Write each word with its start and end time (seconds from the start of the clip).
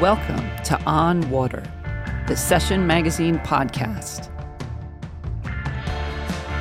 Welcome 0.00 0.48
to 0.64 0.80
On 0.84 1.28
Water, 1.28 1.62
the 2.26 2.34
Session 2.34 2.86
Magazine 2.86 3.38
podcast. 3.40 4.30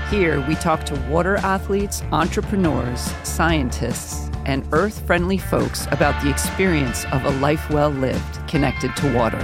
Here 0.10 0.46
we 0.46 0.56
talk 0.56 0.86
to 0.88 1.00
water 1.10 1.38
athletes, 1.38 2.04
entrepreneurs, 2.12 3.00
scientists, 3.24 4.30
and 4.46 4.68
earth 4.74 5.08
friendly 5.08 5.38
folks 5.38 5.88
about 5.90 6.22
the 6.22 6.30
experience 6.30 7.06
of 7.14 7.24
a 7.24 7.32
life 7.40 7.70
well 7.70 7.92
lived 7.92 8.46
connected 8.50 8.94
to 8.98 9.14
water. 9.16 9.40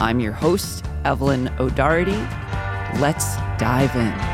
I'm 0.00 0.18
your 0.18 0.32
host, 0.32 0.84
Evelyn 1.04 1.54
O'Doherty. 1.60 2.18
Let's 2.98 3.36
dive 3.58 3.94
in. 3.94 4.33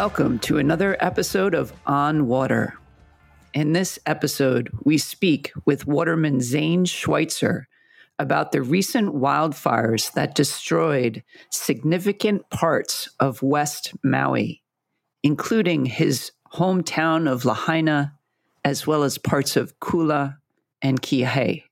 Welcome 0.00 0.38
to 0.38 0.56
another 0.56 0.96
episode 0.98 1.52
of 1.52 1.74
On 1.84 2.26
Water. 2.26 2.72
In 3.52 3.74
this 3.74 3.98
episode, 4.06 4.70
we 4.82 4.96
speak 4.96 5.52
with 5.66 5.86
waterman 5.86 6.40
Zane 6.40 6.86
Schweitzer 6.86 7.68
about 8.18 8.50
the 8.50 8.62
recent 8.62 9.14
wildfires 9.14 10.10
that 10.14 10.34
destroyed 10.34 11.22
significant 11.50 12.48
parts 12.48 13.10
of 13.20 13.42
West 13.42 13.92
Maui, 14.02 14.62
including 15.22 15.84
his 15.84 16.32
hometown 16.54 17.30
of 17.30 17.44
Lahaina, 17.44 18.14
as 18.64 18.86
well 18.86 19.02
as 19.02 19.18
parts 19.18 19.54
of 19.54 19.78
Kula 19.80 20.38
and 20.80 21.02
Kihei. 21.02 21.64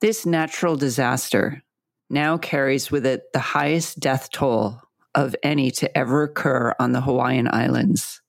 This 0.00 0.26
natural 0.26 0.76
disaster 0.76 1.64
now 2.08 2.38
carries 2.38 2.92
with 2.92 3.04
it 3.04 3.32
the 3.32 3.40
highest 3.40 3.98
death 3.98 4.30
toll 4.30 4.80
of 5.16 5.34
any 5.42 5.70
to 5.72 5.98
ever 5.98 6.22
occur 6.22 6.74
on 6.78 6.92
the 6.92 7.00
Hawaiian 7.00 7.48
Islands. 7.52 8.20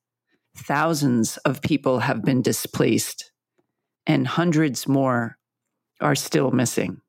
Thousands 0.55 1.37
of 1.37 1.61
people 1.61 1.99
have 1.99 2.23
been 2.23 2.41
displaced, 2.41 3.31
and 4.07 4.25
hundreds 4.25 4.87
more 4.87 5.37
are 6.01 6.15
still 6.15 6.49
missing. 6.51 7.01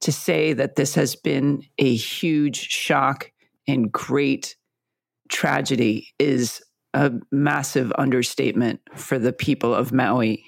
To 0.00 0.12
say 0.12 0.52
that 0.52 0.76
this 0.76 0.96
has 0.96 1.16
been 1.16 1.62
a 1.78 1.94
huge 1.94 2.56
shock 2.56 3.30
and 3.66 3.90
great 3.90 4.56
tragedy 5.30 6.08
is 6.18 6.62
a 6.92 7.12
massive 7.32 7.92
understatement 7.96 8.80
for 8.94 9.18
the 9.18 9.32
people 9.32 9.74
of 9.74 9.92
Maui. 9.92 10.44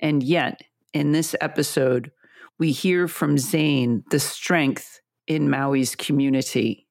And 0.00 0.22
yet, 0.22 0.60
in 0.92 1.12
this 1.12 1.34
episode, 1.40 2.12
we 2.58 2.70
hear 2.70 3.08
from 3.08 3.38
Zane 3.38 4.04
the 4.10 4.20
strength 4.20 5.00
in 5.26 5.50
Maui's 5.50 5.94
community, 5.96 6.81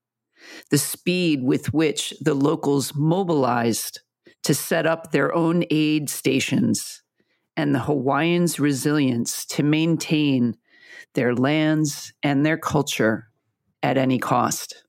the 0.70 0.78
speed 0.78 1.44
with 1.44 1.74
which 1.74 2.14
the 2.22 2.34
locals 2.34 2.94
mobilized 2.96 4.02
to 4.44 4.54
set 4.54 4.86
up 4.86 5.12
their 5.12 5.34
own 5.34 5.64
aid 5.70 6.10
stations, 6.10 7.04
and 7.56 7.76
the 7.76 7.80
Hawaiians' 7.80 8.60
resilience 8.60 9.46
to 9.46 9.64
maintain 9.64 10.58
their 11.14 11.36
lands 11.36 12.14
and 12.24 12.46
their 12.46 12.58
culture 12.58 13.28
at 13.84 13.98
any 13.98 14.18
cost. 14.18 14.84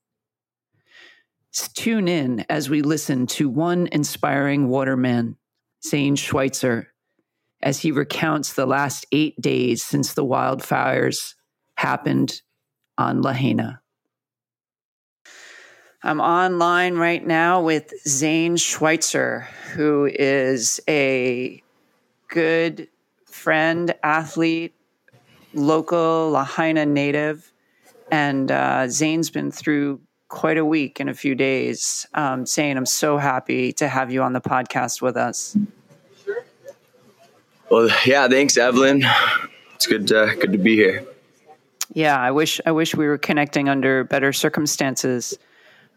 Tune 1.75 2.09
in 2.09 2.47
as 2.49 2.71
we 2.71 2.81
listen 2.81 3.27
to 3.27 3.49
one 3.49 3.89
inspiring 3.93 4.69
waterman, 4.69 5.37
Zane 5.87 6.17
Schweitzer, 6.17 6.95
as 7.63 7.81
he 7.81 7.93
recounts 7.93 8.55
the 8.55 8.67
last 8.67 9.05
eight 9.13 9.39
days 9.41 9.83
since 9.83 10.15
the 10.15 10.25
wildfires 10.25 11.35
happened 11.77 12.41
on 12.97 13.21
Lahaina. 13.21 13.82
I'm 16.05 16.21
online 16.21 16.97
right 16.97 17.25
now 17.25 17.63
with 17.63 17.93
Zane 18.09 18.57
Schweitzer, 18.57 19.47
who 19.73 20.11
is 20.13 20.81
a 20.89 21.63
good 22.27 22.89
friend, 23.25 23.95
athlete, 24.03 24.75
local 25.55 26.31
Lahaina 26.31 26.87
native. 26.87 27.53
And 28.11 28.51
uh, 28.51 28.89
Zane's 28.89 29.31
been 29.31 29.53
through 29.53 30.01
quite 30.27 30.59
a 30.59 30.65
week 30.65 30.99
in 30.99 31.09
a 31.09 31.15
few 31.15 31.37
days. 31.37 32.05
Um, 32.15 32.47
Zane, 32.47 32.77
I'm 32.77 32.87
so 32.87 33.17
happy 33.17 33.73
to 33.75 33.87
have 33.87 34.11
you 34.11 34.23
on 34.23 34.33
the 34.33 34.41
podcast 34.41 35.03
with 35.03 35.17
us. 35.17 35.57
Well, 37.71 37.89
yeah, 38.05 38.27
thanks, 38.27 38.57
Evelyn. 38.57 39.05
It's 39.77 39.87
good, 39.87 40.11
uh, 40.11 40.35
good 40.35 40.51
to 40.51 40.59
be 40.59 40.75
here. 40.75 41.07
Yeah, 41.95 42.19
I 42.19 42.33
wish 42.33 42.61
I 42.67 42.73
wish 42.73 42.95
we 42.95 43.07
were 43.07 43.19
connecting 43.19 43.69
under 43.69 44.03
better 44.03 44.33
circumstances. 44.33 45.39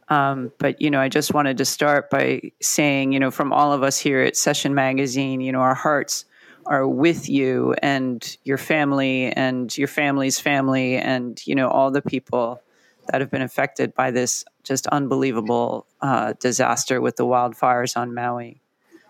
Um, 0.07 0.51
but 0.59 0.81
you 0.81 0.91
know, 0.91 0.99
I 0.99 1.09
just 1.09 1.33
wanted 1.33 1.57
to 1.57 1.65
start 1.65 2.09
by 2.09 2.51
saying, 2.61 3.11
you 3.11 3.19
know, 3.19 3.31
from 3.31 3.51
all 3.51 3.73
of 3.73 3.83
us 3.83 3.97
here 3.97 4.21
at 4.21 4.37
Session 4.37 4.75
Magazine, 4.75 5.41
you 5.41 5.51
know, 5.51 5.61
our 5.61 5.73
hearts 5.73 6.25
are 6.65 6.87
with 6.87 7.29
you 7.29 7.75
and 7.81 8.37
your 8.43 8.57
family 8.57 9.31
and 9.31 9.75
your 9.77 9.87
family's 9.87 10.39
family 10.39 10.97
and 10.97 11.45
you 11.45 11.53
know 11.53 11.69
all 11.69 11.91
the 11.91 12.01
people 12.01 12.59
that 13.07 13.21
have 13.21 13.29
been 13.29 13.43
affected 13.43 13.93
by 13.93 14.09
this 14.11 14.43
just 14.63 14.87
unbelievable 14.87 15.85
uh, 16.01 16.33
disaster 16.39 16.99
with 16.99 17.15
the 17.17 17.25
wildfires 17.25 17.95
on 17.95 18.15
Maui. 18.15 18.61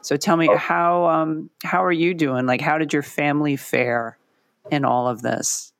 So 0.01 0.17
tell 0.17 0.37
me, 0.37 0.49
how 0.53 1.05
um, 1.05 1.49
how 1.63 1.83
are 1.83 1.91
you 1.91 2.13
doing? 2.13 2.45
Like, 2.45 2.61
how 2.61 2.77
did 2.77 2.93
your 2.93 3.01
family 3.01 3.55
fare 3.55 4.17
in 4.69 4.85
all 4.85 5.07
of 5.07 5.21
this? 5.21 5.71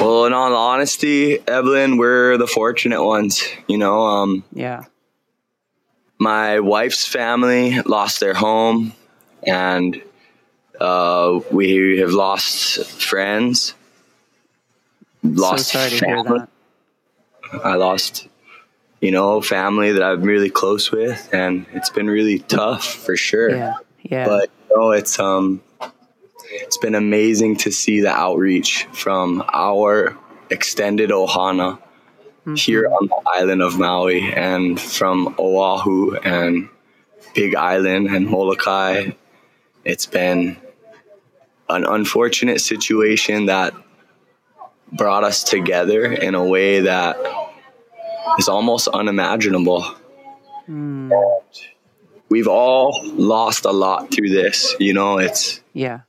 Well, 0.00 0.26
in 0.26 0.32
all 0.32 0.54
honesty, 0.54 1.38
Evelyn, 1.48 1.96
we're 1.96 2.36
the 2.36 2.46
fortunate 2.46 3.04
ones. 3.04 3.42
You 3.66 3.78
know, 3.78 4.02
um, 4.02 4.44
yeah. 4.52 4.84
My 6.18 6.60
wife's 6.60 7.06
family 7.06 7.80
lost 7.82 8.20
their 8.20 8.34
home, 8.34 8.92
and 9.42 10.00
uh, 10.80 11.40
we 11.50 11.98
have 11.98 12.10
lost 12.10 12.84
friends. 13.00 13.74
Lost 15.22 15.68
so 15.68 15.88
family. 15.88 16.40
I 17.64 17.74
lost, 17.74 18.28
you 19.00 19.10
know, 19.10 19.40
family 19.40 19.92
that 19.92 20.02
I'm 20.02 20.22
really 20.22 20.50
close 20.50 20.90
with, 20.90 21.28
and 21.32 21.66
it's 21.72 21.90
been 21.90 22.08
really 22.08 22.38
tough 22.40 22.84
for 22.84 23.16
sure. 23.16 23.50
Yeah, 23.50 23.74
yeah. 24.02 24.26
But 24.26 24.50
you 24.70 24.76
know, 24.76 24.90
it's 24.92 25.18
um, 25.18 25.62
it's 26.66 26.78
been 26.78 26.96
amazing 26.96 27.56
to 27.56 27.70
see 27.70 28.00
the 28.00 28.10
outreach 28.10 28.88
from 28.92 29.42
our 29.52 30.18
extended 30.50 31.10
ohana 31.10 31.78
mm-hmm. 31.78 32.54
here 32.54 32.88
on 32.88 33.06
the 33.06 33.22
island 33.24 33.62
of 33.62 33.78
Maui 33.78 34.32
and 34.32 34.80
from 34.80 35.36
Oahu 35.38 36.16
and 36.16 36.68
Big 37.34 37.54
Island 37.54 38.08
and 38.08 38.26
Molokai. 38.26 39.12
It's 39.84 40.06
been 40.06 40.56
an 41.68 41.84
unfortunate 41.84 42.60
situation 42.60 43.46
that 43.46 43.72
brought 44.90 45.22
us 45.22 45.44
together 45.44 46.12
in 46.12 46.34
a 46.34 46.44
way 46.44 46.80
that 46.80 47.16
is 48.40 48.48
almost 48.48 48.88
unimaginable. 48.88 49.84
Mm. 50.68 51.12
We've 52.28 52.48
all 52.48 53.00
lost 53.04 53.66
a 53.66 53.72
lot 53.72 54.12
through 54.12 54.30
this. 54.30 54.74
You 54.80 54.94
know, 54.94 55.18
it's 55.18 55.60
yeah. 55.72 56.00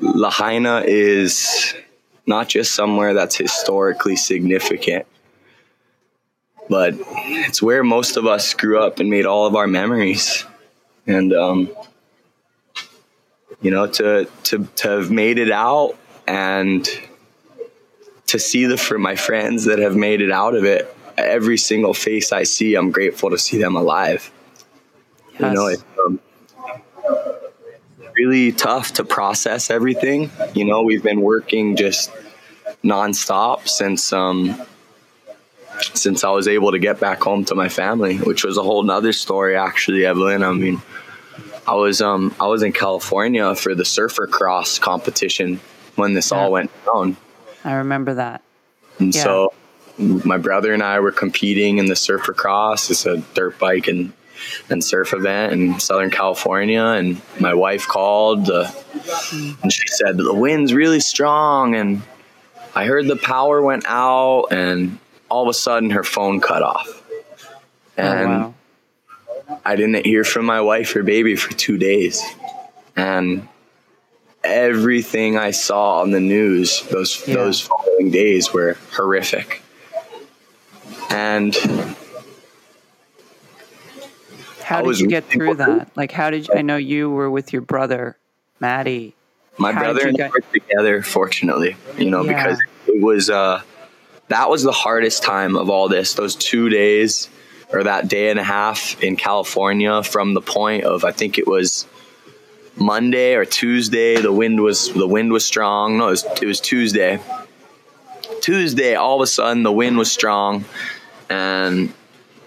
Lahaina 0.00 0.82
is 0.86 1.74
not 2.26 2.48
just 2.48 2.74
somewhere 2.74 3.14
that's 3.14 3.36
historically 3.36 4.16
significant, 4.16 5.06
but 6.68 6.94
it's 6.98 7.60
where 7.60 7.82
most 7.82 8.16
of 8.16 8.26
us 8.26 8.54
grew 8.54 8.82
up 8.82 9.00
and 9.00 9.10
made 9.10 9.26
all 9.26 9.46
of 9.46 9.56
our 9.56 9.66
memories. 9.66 10.44
And, 11.06 11.32
um, 11.32 11.70
you 13.60 13.70
know, 13.70 13.86
to, 13.88 14.28
to, 14.44 14.64
to 14.76 14.88
have 14.88 15.10
made 15.10 15.38
it 15.38 15.50
out 15.50 15.96
and 16.26 16.88
to 18.26 18.38
see 18.38 18.66
the, 18.66 18.76
for 18.76 18.98
my 18.98 19.16
friends 19.16 19.64
that 19.64 19.80
have 19.80 19.96
made 19.96 20.20
it 20.20 20.30
out 20.30 20.54
of 20.54 20.64
it, 20.64 20.94
every 21.18 21.58
single 21.58 21.92
face 21.92 22.32
I 22.32 22.44
see, 22.44 22.76
I'm 22.76 22.92
grateful 22.92 23.30
to 23.30 23.38
see 23.38 23.58
them 23.58 23.74
alive. 23.76 24.30
Yes. 25.32 25.40
You 25.40 25.50
know, 25.50 25.66
it, 25.66 25.82
really 28.20 28.52
tough 28.52 28.92
to 28.94 29.04
process 29.04 29.70
everything. 29.70 30.30
You 30.54 30.64
know, 30.64 30.82
we've 30.82 31.02
been 31.02 31.22
working 31.22 31.76
just 31.76 32.10
nonstop 32.84 33.68
since 33.68 34.12
um 34.12 34.60
since 35.94 36.24
I 36.24 36.30
was 36.30 36.46
able 36.46 36.72
to 36.72 36.78
get 36.78 37.00
back 37.00 37.22
home 37.22 37.44
to 37.46 37.54
my 37.54 37.68
family, 37.68 38.16
which 38.18 38.44
was 38.44 38.56
a 38.58 38.62
whole 38.62 38.82
nother 38.82 39.12
story 39.12 39.56
actually, 39.56 40.04
Evelyn. 40.04 40.42
I 40.42 40.52
mean 40.52 40.82
I 41.66 41.74
was 41.74 42.00
um 42.00 42.34
I 42.38 42.46
was 42.46 42.62
in 42.62 42.72
California 42.72 43.54
for 43.54 43.74
the 43.74 43.84
surfer 43.84 44.26
cross 44.26 44.78
competition 44.78 45.60
when 45.96 46.14
this 46.14 46.30
yeah. 46.30 46.38
all 46.38 46.52
went 46.52 46.70
down. 46.84 47.16
I 47.64 47.74
remember 47.74 48.14
that. 48.14 48.42
And 48.98 49.14
Yeah. 49.14 49.24
so 49.24 49.52
my 49.98 50.38
brother 50.38 50.72
and 50.72 50.82
I 50.82 51.00
were 51.00 51.12
competing 51.12 51.78
in 51.78 51.86
the 51.86 51.96
Surfer 51.96 52.32
Cross. 52.32 52.90
It's 52.90 53.04
a 53.04 53.18
dirt 53.34 53.58
bike 53.58 53.86
and, 53.86 54.12
and 54.68 54.82
surf 54.82 55.12
event 55.12 55.52
in 55.52 55.80
Southern 55.80 56.10
California. 56.10 56.82
And 56.82 57.20
my 57.38 57.54
wife 57.54 57.86
called 57.86 58.50
uh, 58.50 58.70
and 59.62 59.72
she 59.72 59.86
said, 59.88 60.16
The 60.16 60.34
wind's 60.34 60.72
really 60.74 61.00
strong. 61.00 61.74
And 61.74 62.02
I 62.74 62.84
heard 62.84 63.06
the 63.08 63.16
power 63.16 63.60
went 63.62 63.84
out, 63.86 64.46
and 64.52 64.98
all 65.28 65.42
of 65.42 65.48
a 65.48 65.54
sudden 65.54 65.90
her 65.90 66.04
phone 66.04 66.40
cut 66.40 66.62
off. 66.62 67.02
And 67.96 68.28
oh, 68.28 68.54
wow. 69.48 69.58
I 69.64 69.76
didn't 69.76 70.06
hear 70.06 70.24
from 70.24 70.46
my 70.46 70.60
wife 70.60 70.94
or 70.94 71.02
baby 71.02 71.36
for 71.36 71.52
two 71.52 71.76
days. 71.78 72.22
And 72.96 73.48
everything 74.42 75.36
I 75.36 75.50
saw 75.50 76.00
on 76.00 76.12
the 76.12 76.20
news 76.20 76.82
those 76.90 77.26
Yeah. 77.26 77.34
those 77.34 77.60
following 77.60 78.10
days 78.10 78.52
were 78.52 78.76
horrific. 78.92 79.62
And 81.10 81.54
How 84.70 84.82
did 84.82 85.00
you 85.00 85.08
get 85.08 85.24
through 85.24 85.54
that? 85.56 85.90
Like, 85.96 86.12
how 86.12 86.30
did 86.30 86.46
you, 86.46 86.54
I 86.54 86.62
know 86.62 86.76
you 86.76 87.10
were 87.10 87.28
with 87.30 87.52
your 87.52 87.62
brother, 87.62 88.16
Maddie. 88.60 89.16
my 89.58 89.72
How 89.72 89.80
brother 89.80 90.06
and 90.06 90.20
I 90.20 90.28
were 90.28 90.40
together, 90.52 91.02
fortunately, 91.02 91.76
you 91.98 92.08
know, 92.08 92.22
Yeah. 92.22 92.32
because 92.34 92.60
it 92.86 93.02
was 93.02 93.28
uh 93.30 93.62
that 94.28 94.48
was 94.48 94.62
the 94.62 94.70
hardest 94.72 95.24
time 95.24 95.56
of 95.56 95.68
all 95.70 95.88
this. 95.88 96.14
Those 96.14 96.36
two 96.36 96.68
days 96.68 97.28
or 97.72 97.82
that 97.82 98.06
day 98.06 98.30
and 98.30 98.38
a 98.38 98.44
half 98.44 99.02
in 99.02 99.16
California 99.16 100.02
from 100.04 100.34
the 100.34 100.40
point 100.40 100.84
of 100.84 101.04
I 101.04 101.10
think 101.10 101.36
it 101.38 101.48
was 101.48 101.84
Monday 102.76 103.34
or 103.34 103.44
Tuesday. 103.44 104.20
The 104.20 104.32
wind 104.32 104.60
was 104.60 104.92
the 104.92 105.08
wind 105.08 105.32
was 105.32 105.44
strong. 105.44 105.98
No, 105.98 106.06
it 106.06 106.10
was, 106.10 106.24
it 106.42 106.46
was 106.46 106.60
Tuesday. 106.60 107.18
Tuesday, 108.40 108.94
all 108.94 109.16
of 109.16 109.22
a 109.22 109.26
sudden 109.26 109.64
the 109.64 109.72
wind 109.72 109.98
was 109.98 110.10
strong, 110.10 110.64
and 111.28 111.92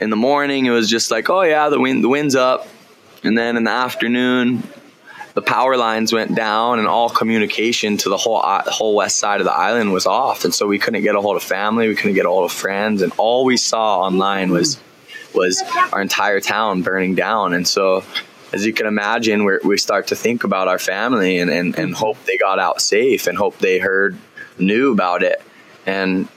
in 0.04 0.10
the 0.10 0.16
morning 0.16 0.66
it 0.66 0.72
was 0.72 0.90
just 0.90 1.10
like, 1.12 1.30
oh 1.30 1.42
yeah, 1.42 1.70
the 1.70 1.80
wind 1.80 2.04
the 2.04 2.10
wind's 2.10 2.36
up, 2.36 2.68
and 3.24 3.38
then 3.38 3.58
in 3.58 3.64
the 3.64 3.72
afternoon 3.72 4.64
the 5.34 5.42
power 5.42 5.76
lines 5.78 6.14
went 6.14 6.36
down 6.36 6.78
and 6.78 6.88
all 6.88 7.10
communication 7.10 7.98
to 7.98 8.08
the 8.10 8.18
whole 8.18 8.38
uh, 8.38 8.62
i- 8.68 8.70
whole 8.70 8.94
west 8.96 9.18
side 9.18 9.42
of 9.42 9.46
the 9.46 9.52
island 9.54 9.92
was 9.92 10.06
off. 10.06 10.46
And 10.46 10.54
so 10.54 10.68
we 10.68 10.78
couldn't 10.78 11.02
get 11.02 11.16
a 11.16 11.22
hold 11.22 11.38
of 11.38 11.42
family. 11.42 11.88
We 11.88 11.96
couldn't 11.96 12.14
get 12.14 12.28
a 12.28 12.30
hold 12.30 12.46
of 12.46 12.52
friends. 12.52 13.02
And 13.02 13.12
all 13.18 13.44
we 13.44 13.58
saw 13.58 14.02
online 14.02 14.52
was 14.52 14.80
was 15.34 15.64
our 15.92 16.02
entire 16.02 16.40
town 16.40 16.84
burning 16.84 17.16
down. 17.16 17.54
And 17.56 17.68
so 17.68 18.04
as 18.52 18.64
you 18.64 18.74
can 18.74 18.86
imagine 18.86 19.44
we 19.64 19.78
start 19.80 20.08
to 20.10 20.16
think 20.16 20.44
about 20.44 20.68
our 20.68 20.78
family 20.78 21.40
and, 21.40 21.50
and, 21.50 21.76
and 21.80 21.96
hope 21.96 22.24
they 22.26 22.38
got 22.38 22.60
out 22.60 22.80
safe 22.80 23.26
and 23.26 23.36
hope 23.36 23.58
they 23.58 23.80
heard 23.80 24.16
knew 24.60 24.92
about 24.92 25.24
it. 25.24 25.42
And 25.88 26.28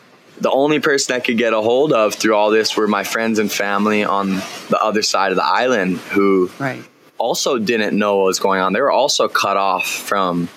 the 0.41 0.51
only 0.51 0.81
person 0.81 1.17
I 1.17 1.21
could 1.21 1.39
get 1.39 1.53
a 1.53 1.61
hold 1.61 1.93
of 1.93 2.15
through 2.15 2.35
all 2.35 2.51
this 2.51 2.77
were 2.77 2.87
my 2.87 3.05
friends 3.05 3.39
and 3.39 3.51
family 3.51 4.05
on 4.05 4.35
the 4.69 4.79
other 4.81 5.03
side 5.03 5.31
of 5.33 5.37
the 5.37 5.45
island 5.45 5.99
who 5.99 6.51
Right. 6.59 6.83
also 7.19 7.59
didn't 7.59 7.97
know 7.99 8.17
what 8.17 8.25
was 8.27 8.39
going 8.41 8.61
on. 8.61 8.73
They 8.73 8.81
were 8.81 8.91
also 8.93 9.29
cut 9.29 9.57
off 9.57 9.87
from 9.87 10.49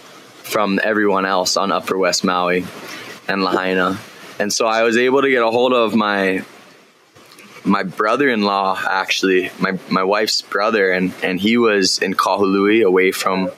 from 0.43 0.79
everyone 0.83 1.25
else 1.27 1.55
on 1.57 1.71
Upper 1.71 1.97
West 1.97 2.23
Maui 2.23 2.65
and 3.27 3.43
Lahaina. 3.43 3.99
And 4.39 4.51
so 4.51 4.65
I 4.65 4.81
was 4.83 4.97
able 4.97 5.21
to 5.21 5.29
get 5.29 5.43
a 5.43 5.51
hold 5.51 5.73
of 5.73 5.95
my 5.95 6.43
my 7.63 7.83
brother-in-law 7.83 8.81
actually, 8.89 9.51
my 9.59 9.77
my 9.89 10.03
wife's 10.03 10.41
brother 10.41 10.91
and 10.91 11.13
and 11.23 11.39
he 11.39 11.57
was 11.57 11.99
in 11.99 12.13
Kahului 12.15 12.83
away 12.83 13.11
from 13.11 13.51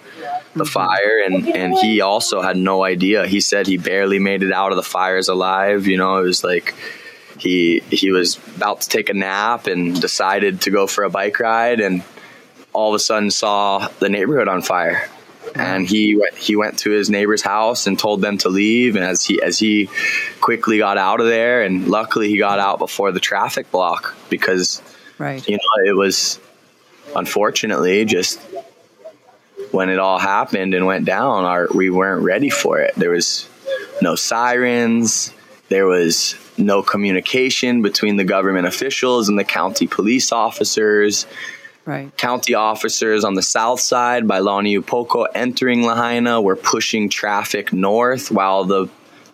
the 0.56 0.66
fire 0.66 1.22
and 1.26 1.48
and 1.50 1.78
he 1.78 2.02
also 2.02 2.42
had 2.42 2.58
no 2.58 2.84
idea. 2.84 3.26
He 3.28 3.40
said 3.40 3.68
he 3.68 3.78
barely 3.78 4.20
made 4.20 4.44
it 4.44 4.52
out 4.52 4.72
of 4.72 4.76
the 4.76 4.84
fires 4.84 5.28
alive, 5.30 5.88
you 5.88 5.98
know, 5.98 6.18
it 6.18 6.24
was 6.24 6.44
like 6.44 6.76
he 7.40 7.82
he 7.90 8.12
was 8.12 8.38
about 8.58 8.82
to 8.82 8.90
take 8.90 9.10
a 9.10 9.14
nap 9.14 9.68
and 9.68 10.00
decided 10.00 10.62
to 10.62 10.72
go 10.72 10.88
for 10.88 11.04
a 11.04 11.10
bike 11.10 11.40
ride 11.40 11.80
and 11.80 12.04
all 12.74 12.90
of 12.90 12.96
a 12.96 13.00
sudden 13.00 13.32
saw 13.32 13.88
the 14.00 14.10
neighborhood 14.10 14.48
on 14.48 14.62
fire. 14.62 15.10
And 15.56 15.88
he 15.88 16.16
went 16.16 16.36
he 16.36 16.56
went 16.56 16.80
to 16.80 16.92
his 16.92 17.10
neighbor's 17.10 17.42
house 17.42 17.88
and 17.88 17.98
told 17.98 18.22
them 18.22 18.38
to 18.40 18.50
leave 18.50 18.96
and 18.96 19.04
as 19.04 19.24
he 19.26 19.42
as 19.42 19.58
he 19.58 19.90
quickly 20.40 20.78
got 20.78 20.98
out 20.98 21.20
of 21.20 21.28
there 21.28 21.64
and 21.64 21.88
luckily 21.88 22.30
he 22.30 22.38
got 22.38 22.60
out 22.60 22.78
before 22.78 23.12
the 23.12 23.20
traffic 23.20 23.72
block 23.72 24.16
because 24.30 24.82
Right. 25.18 25.46
you 25.48 25.56
know 25.58 25.90
it 25.92 25.96
was 25.96 26.40
unfortunately 27.16 28.06
just 28.06 28.40
when 29.72 29.90
it 29.90 30.00
all 30.00 30.20
happened 30.20 30.74
and 30.74 30.86
went 30.86 31.06
down 31.06 31.46
our 31.46 31.68
we 31.74 31.90
weren't 31.90 32.24
ready 32.24 32.50
for 32.50 32.80
it 32.80 32.94
there 32.96 33.12
was 33.12 33.48
no 34.02 34.16
sirens 34.16 35.34
there 35.70 35.88
was 35.88 36.36
no 36.58 36.84
communication 36.84 37.82
between 37.82 38.18
the 38.18 38.24
government 38.26 38.68
officials 38.68 39.30
and 39.30 39.40
the 39.40 39.44
county 39.44 39.88
police 39.88 40.32
officers 40.32 41.26
Right. 41.84 42.16
county 42.16 42.54
officers 42.54 43.24
on 43.24 43.34
the 43.34 43.42
south 43.42 43.80
side 43.80 44.28
by 44.28 44.40
Launiupoko 44.40 45.26
entering 45.34 45.84
Lahaina 45.84 46.40
were 46.40 46.56
pushing 46.56 47.10
traffic 47.10 47.74
north 47.74 48.30
while 48.30 48.66
the 48.66 48.88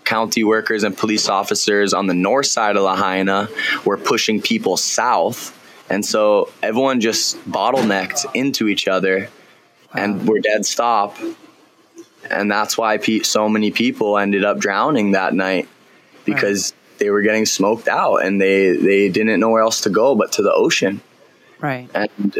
county 0.05 0.45
workers 0.45 0.83
and 0.83 0.97
police 0.97 1.27
officers 1.27 1.93
on 1.93 2.07
the 2.07 2.13
north 2.13 2.45
side 2.45 2.77
of 2.77 2.83
Lahaina 2.83 3.49
were 3.83 3.97
pushing 3.97 4.41
people 4.41 4.77
south. 4.77 5.53
And 5.89 6.05
so 6.05 6.49
everyone 6.63 7.01
just 7.01 7.37
bottlenecked 7.49 8.25
into 8.33 8.69
each 8.69 8.87
other 8.87 9.27
and 9.97 10.27
were 10.27 10.39
dead 10.39 10.65
stop. 10.65 11.17
And 12.29 12.51
that's 12.51 12.77
why 12.77 12.97
pe- 12.97 13.21
so 13.21 13.47
many 13.49 13.71
people 13.71 14.17
ended 14.17 14.43
up 14.43 14.59
drowning 14.59 15.11
that 15.11 15.33
night 15.33 15.67
because 16.25 16.73
they 16.97 17.09
were 17.09 17.21
getting 17.21 17.45
smoked 17.45 17.87
out 17.87 18.17
and 18.17 18.41
they, 18.41 18.71
they 18.75 19.07
didn't 19.09 19.39
know 19.39 19.49
where 19.49 19.61
else 19.61 19.81
to 19.81 19.89
go 19.89 20.15
but 20.15 20.31
to 20.33 20.41
the 20.41 20.51
ocean 20.53 20.99
Right. 21.59 21.89
and 21.93 22.39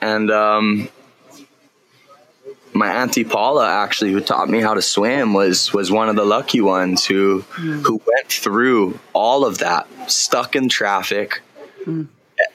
and 0.00 0.30
um 0.30 0.88
my 2.74 2.88
auntie 2.92 3.24
Paula 3.24 3.66
actually 3.68 4.12
who 4.12 4.20
taught 4.20 4.48
me 4.50 4.60
how 4.60 4.74
to 4.74 4.82
swim 4.82 5.32
was 5.32 5.72
was 5.72 5.90
one 5.90 6.08
of 6.10 6.16
the 6.16 6.24
lucky 6.26 6.60
ones 6.60 7.04
who 7.06 7.40
who 7.40 8.00
went 8.06 8.28
through 8.28 8.98
all 9.14 9.44
of 9.46 9.58
that 9.58 9.86
stuck 10.10 10.54
in 10.54 10.68
traffic 10.68 11.40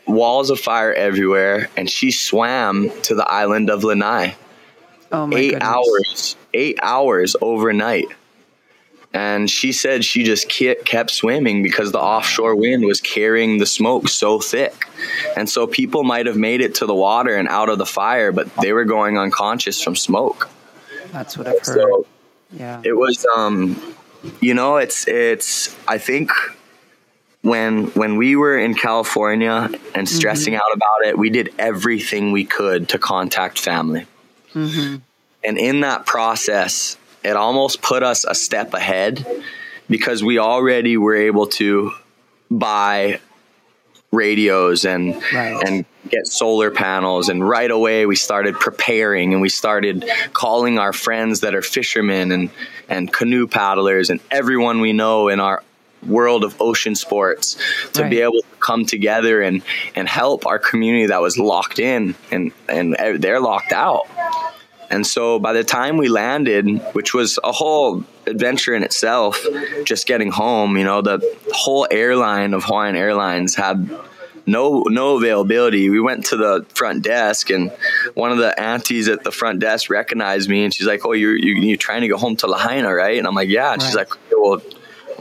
walls 0.07 0.50
of 0.50 0.59
fire 0.59 0.94
everywhere 0.94 1.69
and 1.77 1.89
she 1.89 2.12
swam 2.12 2.89
to 3.01 3.15
the 3.15 3.27
island 3.27 3.69
of 3.69 3.83
Lanai 3.83 4.36
Oh 5.12 5.27
8 5.31 5.50
goodness. 5.51 5.62
hours 5.63 6.36
8 6.53 6.80
hours 6.81 7.36
overnight 7.42 8.08
and 9.13 9.50
she 9.50 9.74
said 9.74 10.05
she 10.05 10.24
just 10.24 10.48
kept 10.50 11.12
swimming 11.12 11.62
because 11.63 11.91
the 11.91 12.00
offshore 12.00 12.55
wind 12.55 12.86
was 12.86 13.01
carrying 13.01 13.58
the 13.58 13.65
smoke 13.65 14.08
so 14.08 14.39
thick 14.39 14.86
and 15.36 15.50
so 15.50 15.67
people 15.67 16.03
might 16.03 16.25
have 16.27 16.38
made 16.38 16.62
it 16.62 16.75
to 16.75 16.86
the 16.86 16.96
water 16.96 17.36
and 17.36 17.48
out 17.50 17.67
of 17.70 17.77
the 17.77 17.86
fire 17.86 18.31
but 18.31 18.53
they 18.58 18.72
were 18.74 18.86
going 18.86 19.17
unconscious 19.17 19.81
from 19.84 19.96
smoke 19.96 20.50
That's 21.12 21.38
what 21.38 21.46
I've 21.48 21.55
heard. 21.60 21.65
so 21.65 22.05
yeah. 22.53 22.81
it 22.86 22.93
was 22.93 23.25
um 23.36 23.79
you 24.39 24.53
know 24.53 24.77
it's 24.77 25.08
it's 25.08 25.75
i 25.88 25.98
think 25.98 26.31
when 27.41 27.88
when 27.88 28.17
we 28.17 28.36
were 28.36 28.57
in 28.57 28.74
california 28.75 29.51
and 29.51 29.74
mm-hmm. 29.74 30.05
stressing 30.05 30.55
out 30.55 30.74
about 30.74 31.05
it 31.05 31.17
we 31.17 31.29
did 31.29 31.53
everything 31.57 32.31
we 32.31 32.45
could 32.45 32.89
to 32.89 33.00
contact 33.00 33.60
family. 33.60 34.05
Mm-hmm. 34.53 34.98
And 35.43 35.57
in 35.57 35.81
that 35.81 36.05
process 36.05 36.98
it 37.24 37.36
almost 37.36 37.81
put 37.81 38.03
us 38.03 38.25
a 38.25 38.36
step 38.36 38.74
ahead 38.74 39.25
because 39.89 40.24
we 40.24 40.39
already 40.39 40.98
were 40.98 41.15
able 41.15 41.48
to 41.48 41.91
buy 42.50 43.19
radios 44.12 44.86
and 44.86 45.21
Right. 45.33 45.62
and 45.65 45.86
get 46.10 46.27
solar 46.27 46.71
panels. 46.71 47.29
And 47.29 47.48
right 47.48 47.71
away 47.71 48.05
we 48.05 48.15
started 48.15 48.55
preparing 48.55 49.33
and 49.33 49.41
we 49.41 49.50
started 49.50 50.05
calling 50.33 50.79
our 50.79 50.93
friends 50.93 51.41
that 51.41 51.55
are 51.55 51.62
fishermen 51.62 52.31
and 52.31 52.50
and 52.89 53.12
canoe 53.12 53.48
paddlers 53.48 54.10
and 54.10 54.19
everyone 54.29 54.81
we 54.81 54.93
know 54.93 55.29
in 55.29 55.39
our 55.39 55.63
world 56.08 56.43
of 56.43 56.60
ocean 56.62 56.96
sports 56.96 57.58
to 57.93 58.08
be 58.10 58.22
able 58.22 58.41
to 58.41 58.58
come 58.60 58.86
together 58.86 59.41
and 59.41 59.62
and 59.96 60.08
help 60.08 60.46
our 60.46 60.60
community 60.60 61.08
that 61.08 61.22
was 61.22 61.38
locked 61.38 61.79
in 61.79 62.15
and 62.31 62.51
and 62.67 62.96
they're 63.20 63.39
locked 63.39 63.72
out 63.72 64.08
and 64.91 65.08
so 65.08 65.39
by 65.39 65.53
the 65.53 65.63
time 65.63 65.96
we 65.96 66.10
landed, 66.10 66.79
which 66.91 67.13
was 67.13 67.39
a 67.46 67.53
whole 67.53 68.03
adventure 68.27 68.75
in 68.75 68.84
itself, 68.84 69.48
just 69.86 70.05
getting 70.05 70.29
home, 70.29 70.75
you 70.75 70.84
know, 70.84 71.01
the 71.01 71.38
whole 71.53 71.88
airline 71.89 72.53
of 72.53 72.65
Hawaiian 72.65 72.98
Airlines 72.98 73.55
had 73.55 73.89
no 74.46 74.84
no 74.89 75.15
availability. 75.15 75.89
We 75.89 76.01
went 76.01 76.25
to 76.25 76.36
the 76.36 76.65
front 76.75 77.03
desk 77.03 77.51
and 77.51 77.72
one 78.15 78.34
of 78.34 78.38
the 78.38 78.60
aunties 78.60 79.08
at 79.08 79.24
the 79.24 79.31
front 79.31 79.62
desk 79.62 79.89
recognized 79.89 80.50
me 80.50 80.65
and 80.65 80.74
she's 80.74 80.88
like, 80.88 81.05
"Oh, 81.05 81.13
you're 81.13 81.38
you, 81.38 81.55
you're 81.55 81.77
trying 81.77 82.01
to 82.01 82.10
go 82.10 82.17
home 82.17 82.36
to 82.38 82.48
Lahaina, 82.48 82.93
right?" 82.93 83.17
And 83.17 83.25
I'm 83.25 83.36
like, 83.36 83.50
"Yeah." 83.50 83.72
And 83.72 83.81
she's 83.81 83.96
like, 83.96 84.12
"Okay, 84.12 84.36
"Well, 84.36 84.62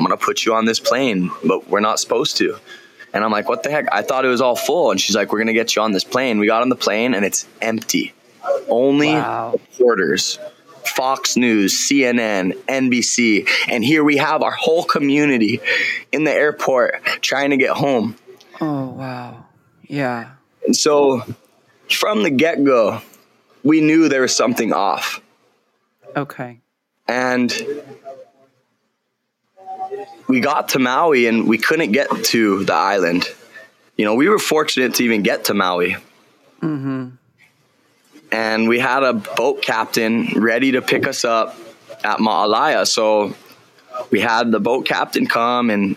I'm 0.04 0.10
to 0.18 0.24
put 0.24 0.44
you 0.44 0.54
on 0.54 0.64
this 0.64 0.80
plane, 0.80 1.30
but 1.44 1.68
we're 1.68 1.80
not 1.80 2.00
supposed 2.00 2.36
to." 2.38 2.56
And 3.12 3.24
I'm 3.24 3.30
like, 3.30 3.48
"What 3.48 3.62
the 3.62 3.70
heck? 3.70 3.86
I 3.92 4.02
thought 4.02 4.24
it 4.24 4.28
was 4.28 4.40
all 4.40 4.56
full." 4.56 4.90
And 4.90 5.00
she's 5.00 5.16
like, 5.16 5.32
"We're 5.32 5.38
to 5.48 5.52
get 5.52 5.76
you 5.76 5.82
on 5.82 5.92
this 5.92 6.04
plane." 6.04 6.38
We 6.38 6.46
got 6.46 6.62
on 6.62 6.68
the 6.68 6.76
plane 6.76 7.14
and 7.14 7.24
it's 7.24 7.46
empty. 7.60 8.14
Only 8.68 9.08
Wow. 9.08 9.60
porters 9.78 10.38
Fox 10.86 11.36
News, 11.36 11.74
CNN, 11.74 12.52
NBC, 12.68 13.46
and 13.68 13.84
here 13.84 14.02
we 14.02 14.16
have 14.16 14.42
our 14.42 14.50
whole 14.50 14.84
community 14.84 15.60
in 16.12 16.24
the 16.24 16.32
airport 16.32 17.02
trying 17.20 17.50
to 17.50 17.56
get 17.56 17.70
home. 17.70 18.16
Oh, 18.60 18.86
wow. 18.90 19.44
Yeah. 19.86 20.30
And 20.64 20.74
so 20.74 21.22
from 21.90 22.22
the 22.22 22.30
get 22.30 22.64
go, 22.64 23.02
we 23.62 23.80
knew 23.80 24.08
there 24.08 24.22
was 24.22 24.34
something 24.34 24.72
off. 24.72 25.20
Okay. 26.16 26.60
And 27.06 27.52
we 30.30 30.38
got 30.38 30.70
to 30.70 30.78
Maui 30.78 31.26
and 31.26 31.48
we 31.48 31.58
couldn't 31.58 31.90
get 31.90 32.08
to 32.26 32.64
the 32.64 32.72
island. 32.72 33.28
You 33.96 34.04
know, 34.04 34.14
we 34.14 34.28
were 34.28 34.38
fortunate 34.38 34.94
to 34.94 35.04
even 35.04 35.22
get 35.22 35.46
to 35.46 35.54
Maui. 35.54 35.96
Mm-hmm. 36.62 37.08
And 38.30 38.68
we 38.68 38.78
had 38.78 39.02
a 39.02 39.12
boat 39.12 39.60
captain 39.60 40.28
ready 40.36 40.72
to 40.72 40.82
pick 40.82 41.08
us 41.08 41.24
up 41.24 41.56
at 42.04 42.18
Ma'alaea. 42.18 42.86
So 42.86 43.34
we 44.12 44.20
had 44.20 44.52
the 44.52 44.60
boat 44.60 44.86
captain 44.86 45.26
come 45.26 45.68
and 45.68 45.96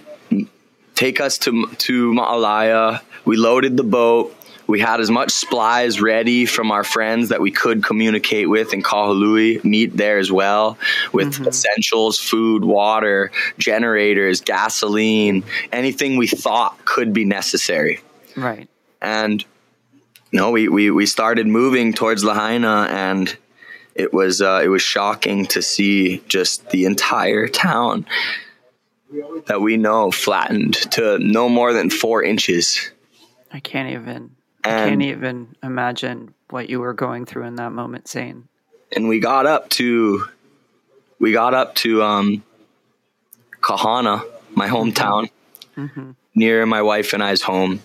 take 0.95 1.21
us 1.21 1.37
to 1.39 1.67
to 1.67 2.11
Ma'alaea. 2.11 3.01
We 3.25 3.37
loaded 3.37 3.77
the 3.77 3.83
boat. 3.83 4.35
We 4.73 4.79
had 4.79 4.99
as 5.01 5.11
much 5.11 5.29
supplies 5.29 6.01
ready 6.01 6.47
from 6.47 6.71
our 6.71 6.83
friends 6.83 7.29
that 7.29 7.39
we 7.39 7.51
could 7.51 7.83
communicate 7.83 8.49
with 8.49 8.73
in 8.73 8.81
Kahului, 8.81 9.63
meet 9.63 9.95
there 9.95 10.17
as 10.17 10.31
well, 10.31 10.79
with 11.11 11.33
mm-hmm. 11.33 11.47
essentials, 11.47 12.19
food, 12.19 12.65
water, 12.65 13.31
generators, 13.59 14.41
gasoline, 14.41 15.43
anything 15.71 16.17
we 16.17 16.25
thought 16.25 16.83
could 16.85 17.13
be 17.13 17.23
necessary. 17.23 18.01
Right. 18.35 18.67
And 18.99 19.45
no, 20.31 20.49
we, 20.49 20.67
we, 20.69 20.89
we 20.89 21.05
started 21.05 21.45
moving 21.45 21.93
towards 21.93 22.23
Lahaina 22.23 22.87
and 22.89 23.37
it 23.93 24.11
was 24.11 24.41
uh, 24.41 24.61
it 24.63 24.69
was 24.69 24.81
shocking 24.81 25.45
to 25.53 25.61
see 25.61 26.23
just 26.27 26.71
the 26.71 26.85
entire 26.85 27.47
town 27.47 28.07
that 29.45 29.61
we 29.61 29.77
know 29.77 30.09
flattened 30.09 30.73
to 30.93 31.19
no 31.19 31.47
more 31.47 31.73
than 31.73 31.91
four 31.91 32.23
inches. 32.23 32.89
I 33.51 33.59
can't 33.59 33.91
even 33.91 34.31
and, 34.63 34.81
I 34.81 34.89
can't 34.89 35.01
even 35.01 35.55
imagine 35.61 36.33
what 36.49 36.69
you 36.69 36.79
were 36.79 36.93
going 36.93 37.25
through 37.25 37.43
in 37.43 37.55
that 37.55 37.71
moment, 37.71 38.07
Zane. 38.07 38.47
And 38.95 39.07
we 39.07 39.19
got 39.19 39.45
up 39.45 39.69
to, 39.71 40.25
we 41.19 41.31
got 41.31 41.53
up 41.53 41.75
to 41.75 42.03
um, 42.03 42.43
Kahana, 43.61 44.23
my 44.55 44.67
hometown, 44.67 45.29
mm-hmm. 45.75 46.11
near 46.35 46.65
my 46.65 46.81
wife 46.81 47.13
and 47.13 47.23
I's 47.23 47.41
home. 47.41 47.81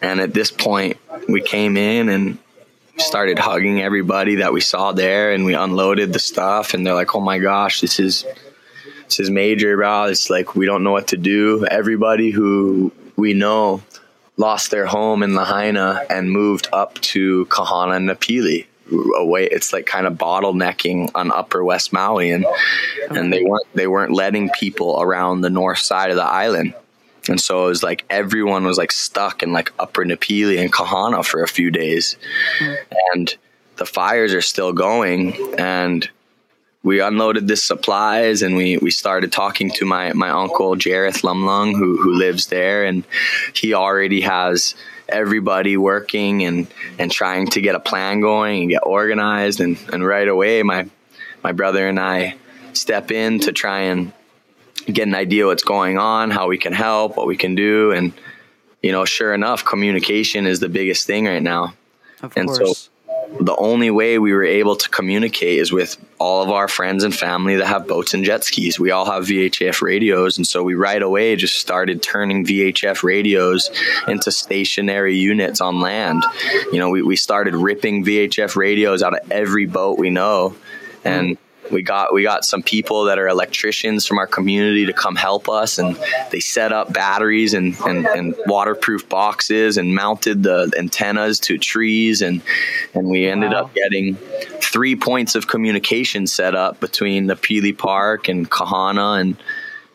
And 0.00 0.20
at 0.20 0.34
this 0.34 0.50
point, 0.50 0.98
we 1.28 1.40
came 1.40 1.76
in 1.76 2.08
and 2.08 2.38
started 2.98 3.38
hugging 3.38 3.82
everybody 3.82 4.36
that 4.36 4.52
we 4.52 4.60
saw 4.60 4.92
there, 4.92 5.32
and 5.32 5.44
we 5.44 5.54
unloaded 5.54 6.12
the 6.12 6.18
stuff. 6.18 6.74
And 6.74 6.86
they're 6.86 6.94
like, 6.94 7.14
"Oh 7.14 7.20
my 7.20 7.38
gosh, 7.38 7.80
this 7.80 7.98
is 7.98 8.24
this 9.04 9.20
is 9.20 9.30
major, 9.30 9.76
bro. 9.76 10.04
It's 10.04 10.30
like 10.30 10.54
we 10.54 10.66
don't 10.66 10.84
know 10.84 10.92
what 10.92 11.08
to 11.08 11.16
do." 11.16 11.66
Everybody 11.66 12.30
who 12.30 12.92
we 13.16 13.34
know 13.34 13.82
lost 14.36 14.70
their 14.70 14.86
home 14.86 15.22
in 15.22 15.34
Lahaina 15.34 16.04
and 16.10 16.30
moved 16.30 16.68
up 16.72 17.00
to 17.00 17.46
Kahana 17.46 17.96
and 17.96 18.08
Napili 18.08 18.66
away 19.16 19.46
it's 19.46 19.72
like 19.72 19.86
kind 19.86 20.06
of 20.06 20.14
bottlenecking 20.14 21.10
on 21.14 21.32
upper 21.32 21.64
west 21.64 21.92
maui 21.92 22.30
and 22.30 22.44
and 23.10 23.32
they 23.32 23.42
weren't 23.42 23.66
they 23.74 23.86
weren't 23.86 24.12
letting 24.12 24.50
people 24.50 25.00
around 25.00 25.40
the 25.40 25.50
north 25.50 25.78
side 25.78 26.10
of 26.10 26.16
the 26.16 26.24
island. 26.24 26.74
And 27.26 27.40
so 27.40 27.64
it 27.64 27.68
was 27.68 27.82
like 27.82 28.04
everyone 28.10 28.64
was 28.64 28.76
like 28.76 28.92
stuck 28.92 29.42
in 29.42 29.52
like 29.52 29.72
upper 29.78 30.04
napili 30.04 30.60
and 30.60 30.72
kahana 30.72 31.24
for 31.24 31.42
a 31.42 31.48
few 31.48 31.70
days. 31.70 32.16
Mm. 32.58 32.76
and 33.14 33.36
the 33.76 33.86
fires 33.86 34.32
are 34.34 34.42
still 34.42 34.72
going 34.72 35.34
and 35.58 36.08
we 36.84 37.00
unloaded 37.00 37.48
the 37.48 37.56
supplies 37.56 38.42
and 38.42 38.54
we, 38.54 38.76
we 38.76 38.90
started 38.90 39.32
talking 39.32 39.70
to 39.70 39.86
my, 39.86 40.12
my 40.12 40.28
uncle 40.28 40.76
Jareth 40.76 41.22
Lumlung 41.22 41.72
who, 41.72 41.96
who 41.96 42.14
lives 42.14 42.46
there 42.46 42.84
and 42.84 43.04
he 43.54 43.74
already 43.74 44.20
has 44.20 44.76
everybody 45.08 45.76
working 45.76 46.44
and, 46.44 46.68
and 46.98 47.10
trying 47.10 47.48
to 47.48 47.60
get 47.60 47.74
a 47.74 47.80
plan 47.80 48.20
going 48.20 48.62
and 48.62 48.70
get 48.70 48.82
organized 48.84 49.60
and, 49.60 49.78
and 49.92 50.06
right 50.06 50.28
away 50.28 50.62
my 50.62 50.88
my 51.42 51.52
brother 51.52 51.86
and 51.88 52.00
I 52.00 52.36
step 52.72 53.10
in 53.10 53.40
to 53.40 53.52
try 53.52 53.80
and 53.80 54.12
get 54.86 55.06
an 55.06 55.14
idea 55.14 55.44
what's 55.44 55.62
going 55.62 55.98
on, 55.98 56.30
how 56.30 56.48
we 56.48 56.56
can 56.56 56.72
help, 56.72 57.18
what 57.18 57.26
we 57.26 57.36
can 57.36 57.54
do 57.54 57.92
and 57.92 58.12
you 58.82 58.92
know, 58.92 59.06
sure 59.06 59.32
enough, 59.32 59.64
communication 59.64 60.46
is 60.46 60.60
the 60.60 60.68
biggest 60.68 61.06
thing 61.06 61.24
right 61.24 61.42
now. 61.42 61.72
Of 62.22 62.34
and 62.36 62.48
course. 62.48 62.78
so 62.78 62.90
the 63.40 63.56
only 63.56 63.90
way 63.90 64.18
we 64.18 64.32
were 64.32 64.44
able 64.44 64.76
to 64.76 64.88
communicate 64.88 65.58
is 65.58 65.72
with 65.72 65.96
all 66.18 66.42
of 66.42 66.50
our 66.50 66.68
friends 66.68 67.04
and 67.04 67.14
family 67.14 67.56
that 67.56 67.66
have 67.66 67.86
boats 67.86 68.14
and 68.14 68.24
jet 68.24 68.44
skis. 68.44 68.78
We 68.78 68.90
all 68.90 69.04
have 69.06 69.24
VHF 69.24 69.82
radios. 69.82 70.36
And 70.36 70.46
so 70.46 70.62
we 70.62 70.74
right 70.74 71.02
away 71.02 71.34
just 71.36 71.56
started 71.56 72.02
turning 72.02 72.44
VHF 72.44 73.02
radios 73.02 73.70
into 74.06 74.30
stationary 74.30 75.16
units 75.16 75.60
on 75.60 75.80
land. 75.80 76.24
You 76.72 76.78
know, 76.78 76.90
we, 76.90 77.02
we 77.02 77.16
started 77.16 77.54
ripping 77.54 78.04
VHF 78.04 78.56
radios 78.56 79.02
out 79.02 79.14
of 79.14 79.30
every 79.30 79.66
boat 79.66 79.98
we 79.98 80.10
know. 80.10 80.54
And 81.04 81.36
we 81.70 81.82
got 81.82 82.12
we 82.12 82.22
got 82.22 82.44
some 82.44 82.62
people 82.62 83.04
that 83.04 83.18
are 83.18 83.28
electricians 83.28 84.06
from 84.06 84.18
our 84.18 84.26
community 84.26 84.86
to 84.86 84.92
come 84.92 85.16
help 85.16 85.48
us 85.48 85.78
and 85.78 85.96
they 86.30 86.40
set 86.40 86.72
up 86.72 86.92
batteries 86.92 87.54
and, 87.54 87.76
and, 87.86 88.06
and 88.06 88.34
waterproof 88.46 89.08
boxes 89.08 89.76
and 89.76 89.94
mounted 89.94 90.42
the 90.42 90.72
antennas 90.78 91.38
to 91.40 91.58
trees 91.58 92.22
and 92.22 92.42
and 92.94 93.08
we 93.08 93.26
ended 93.26 93.52
wow. 93.52 93.64
up 93.64 93.74
getting 93.74 94.14
three 94.60 94.96
points 94.96 95.34
of 95.34 95.46
communication 95.46 96.26
set 96.26 96.54
up 96.54 96.80
between 96.80 97.26
the 97.26 97.36
Pili 97.36 97.76
Park 97.76 98.28
and 98.28 98.50
Kahana 98.50 99.20
and 99.20 99.36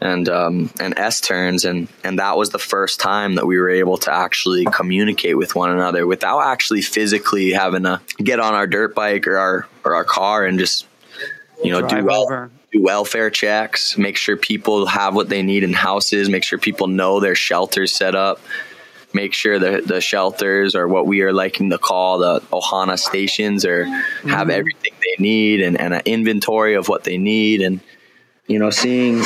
and 0.02 0.30
um, 0.30 0.72
and 0.80 0.98
S 0.98 1.20
turns 1.22 1.66
and 1.66 1.88
and 2.04 2.20
that 2.20 2.38
was 2.38 2.52
the 2.52 2.60
first 2.60 3.00
time 3.00 3.36
that 3.36 3.46
we 3.46 3.58
were 3.58 3.70
able 3.70 3.98
to 3.98 4.14
actually 4.14 4.66
communicate 4.66 5.38
with 5.38 5.56
one 5.56 5.72
another 5.72 6.08
without 6.08 6.40
actually 6.40 6.82
physically 6.82 7.52
having 7.52 7.84
to 7.84 8.00
get 8.18 8.40
on 8.40 8.54
our 8.54 8.68
dirt 8.68 8.96
bike 8.96 9.28
or 9.28 9.38
our 9.38 9.68
or 9.84 9.96
our 9.96 10.06
car 10.06 10.46
and 10.46 10.58
just 10.58 10.86
you 11.64 11.72
know, 11.72 11.88
do 11.88 12.04
well, 12.06 12.50
do 12.72 12.82
welfare 12.82 13.30
checks, 13.30 13.98
make 13.98 14.18
sure 14.18 14.38
people 14.38 14.86
have 14.86 15.16
what 15.16 15.30
they 15.30 15.42
need 15.42 15.64
in 15.64 15.74
houses, 15.74 16.30
make 16.30 16.44
sure 16.44 16.60
people 16.60 16.88
know 16.88 17.20
their 17.20 17.36
shelters 17.36 17.92
set 17.92 18.16
up, 18.16 18.40
make 19.14 19.34
sure 19.34 19.60
the 19.60 19.82
the 19.86 20.02
shelters 20.02 20.76
or 20.76 20.88
what 20.88 21.06
we 21.06 21.22
are 21.22 21.34
liking 21.34 21.70
to 21.72 21.78
call 21.78 22.20
the 22.20 22.40
Ohana 22.52 22.98
stations 22.98 23.66
or 23.66 23.86
mm-hmm. 23.86 24.30
have 24.30 24.50
everything 24.50 24.94
they 25.02 25.22
need 25.22 25.62
and, 25.62 25.80
and 25.80 25.94
an 25.94 26.02
inventory 26.06 26.76
of 26.76 26.88
what 26.88 27.04
they 27.04 27.18
need 27.18 27.62
and 27.62 27.80
you 28.48 28.60
know 28.60 28.70
seeing 28.70 29.22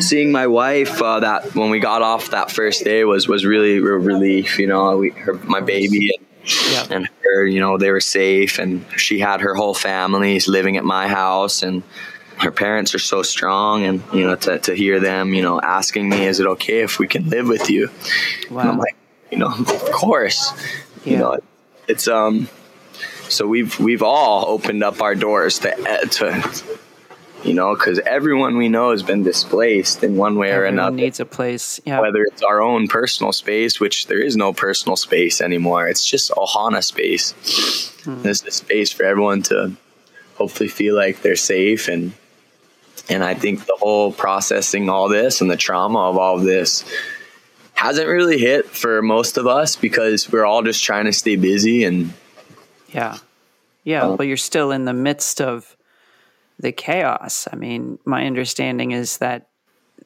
seeing 0.00 0.32
my 0.32 0.46
wife 0.46 1.00
uh, 1.00 1.20
that 1.20 1.54
when 1.54 1.70
we 1.70 1.80
got 1.80 2.02
off 2.02 2.30
that 2.30 2.50
first 2.50 2.84
day 2.84 3.04
was 3.04 3.28
was 3.28 3.44
really 3.44 3.78
a 3.78 3.82
relief 3.82 4.58
you 4.58 4.66
know 4.66 4.98
we, 4.98 5.10
her, 5.10 5.34
my 5.34 5.60
baby 5.60 6.10
and 6.18 6.26
yeah. 6.70 6.86
and 6.90 7.08
her, 7.22 7.46
you 7.46 7.60
know, 7.60 7.78
they 7.78 7.90
were 7.90 8.00
safe, 8.00 8.58
and 8.58 8.84
she 8.96 9.18
had 9.18 9.40
her 9.40 9.54
whole 9.54 9.74
family 9.74 10.38
living 10.40 10.76
at 10.76 10.84
my 10.84 11.08
house, 11.08 11.62
and 11.62 11.82
her 12.38 12.50
parents 12.50 12.94
are 12.94 12.98
so 12.98 13.22
strong, 13.22 13.84
and 13.84 14.02
you 14.12 14.26
know, 14.26 14.36
to 14.36 14.58
to 14.60 14.74
hear 14.74 15.00
them, 15.00 15.34
you 15.34 15.42
know, 15.42 15.60
asking 15.60 16.08
me, 16.08 16.26
"Is 16.26 16.40
it 16.40 16.46
okay 16.46 16.80
if 16.80 16.98
we 16.98 17.06
can 17.06 17.28
live 17.30 17.48
with 17.48 17.70
you?" 17.70 17.90
Wow. 18.50 18.60
And 18.60 18.70
I'm 18.70 18.78
like, 18.78 18.96
you 19.30 19.38
know, 19.38 19.48
of 19.58 19.92
course, 19.92 20.52
yeah. 21.04 21.12
you 21.12 21.18
know, 21.18 21.38
it's 21.88 22.08
um. 22.08 22.48
So 23.28 23.46
we've 23.46 23.78
we've 23.80 24.02
all 24.02 24.46
opened 24.48 24.84
up 24.84 25.00
our 25.00 25.14
doors 25.14 25.58
to 25.60 25.70
to 26.10 26.64
you 27.44 27.52
know, 27.54 27.74
because 27.74 27.98
everyone 28.00 28.56
we 28.56 28.68
know 28.68 28.90
has 28.90 29.02
been 29.02 29.22
displaced 29.22 30.02
in 30.02 30.16
one 30.16 30.36
way 30.36 30.50
Everyone 30.50 30.64
or 30.64 30.68
another. 30.68 30.96
Needs 30.96 31.20
a 31.20 31.26
place, 31.26 31.80
yeah. 31.84 32.00
Whether 32.00 32.22
it's 32.22 32.42
our 32.42 32.62
own 32.62 32.88
personal 32.88 33.32
space, 33.32 33.78
which 33.78 34.06
there 34.06 34.20
is 34.20 34.36
no 34.36 34.52
personal 34.52 34.96
space 34.96 35.40
anymore. 35.40 35.86
It's 35.86 36.06
just 36.06 36.30
Ohana 36.30 36.82
space. 36.82 37.32
Hmm. 38.04 38.22
This 38.22 38.42
is 38.42 38.48
a 38.48 38.50
space 38.50 38.92
for 38.92 39.04
everyone 39.04 39.42
to 39.44 39.76
hopefully 40.36 40.68
feel 40.68 40.96
like 40.96 41.22
they're 41.22 41.36
safe 41.36 41.88
and 41.88 42.12
and 43.08 43.22
I 43.22 43.34
think 43.34 43.66
the 43.66 43.76
whole 43.78 44.12
processing 44.12 44.88
all 44.88 45.08
this 45.08 45.40
and 45.40 45.50
the 45.50 45.56
trauma 45.56 46.08
of 46.08 46.16
all 46.16 46.36
of 46.36 46.44
this 46.44 46.84
hasn't 47.74 48.08
really 48.08 48.38
hit 48.38 48.66
for 48.66 49.02
most 49.02 49.36
of 49.36 49.46
us 49.46 49.76
because 49.76 50.32
we're 50.32 50.44
all 50.44 50.62
just 50.62 50.82
trying 50.82 51.04
to 51.04 51.12
stay 51.12 51.36
busy 51.36 51.84
and 51.84 52.12
yeah 52.88 53.18
yeah 53.84 54.02
um, 54.02 54.16
but 54.16 54.26
you're 54.26 54.36
still 54.36 54.70
in 54.70 54.86
the 54.86 54.92
midst 54.94 55.40
of 55.40 55.76
the 56.58 56.72
chaos. 56.72 57.48
I 57.52 57.56
mean, 57.56 57.98
my 58.04 58.26
understanding 58.26 58.92
is 58.92 59.18
that 59.18 59.48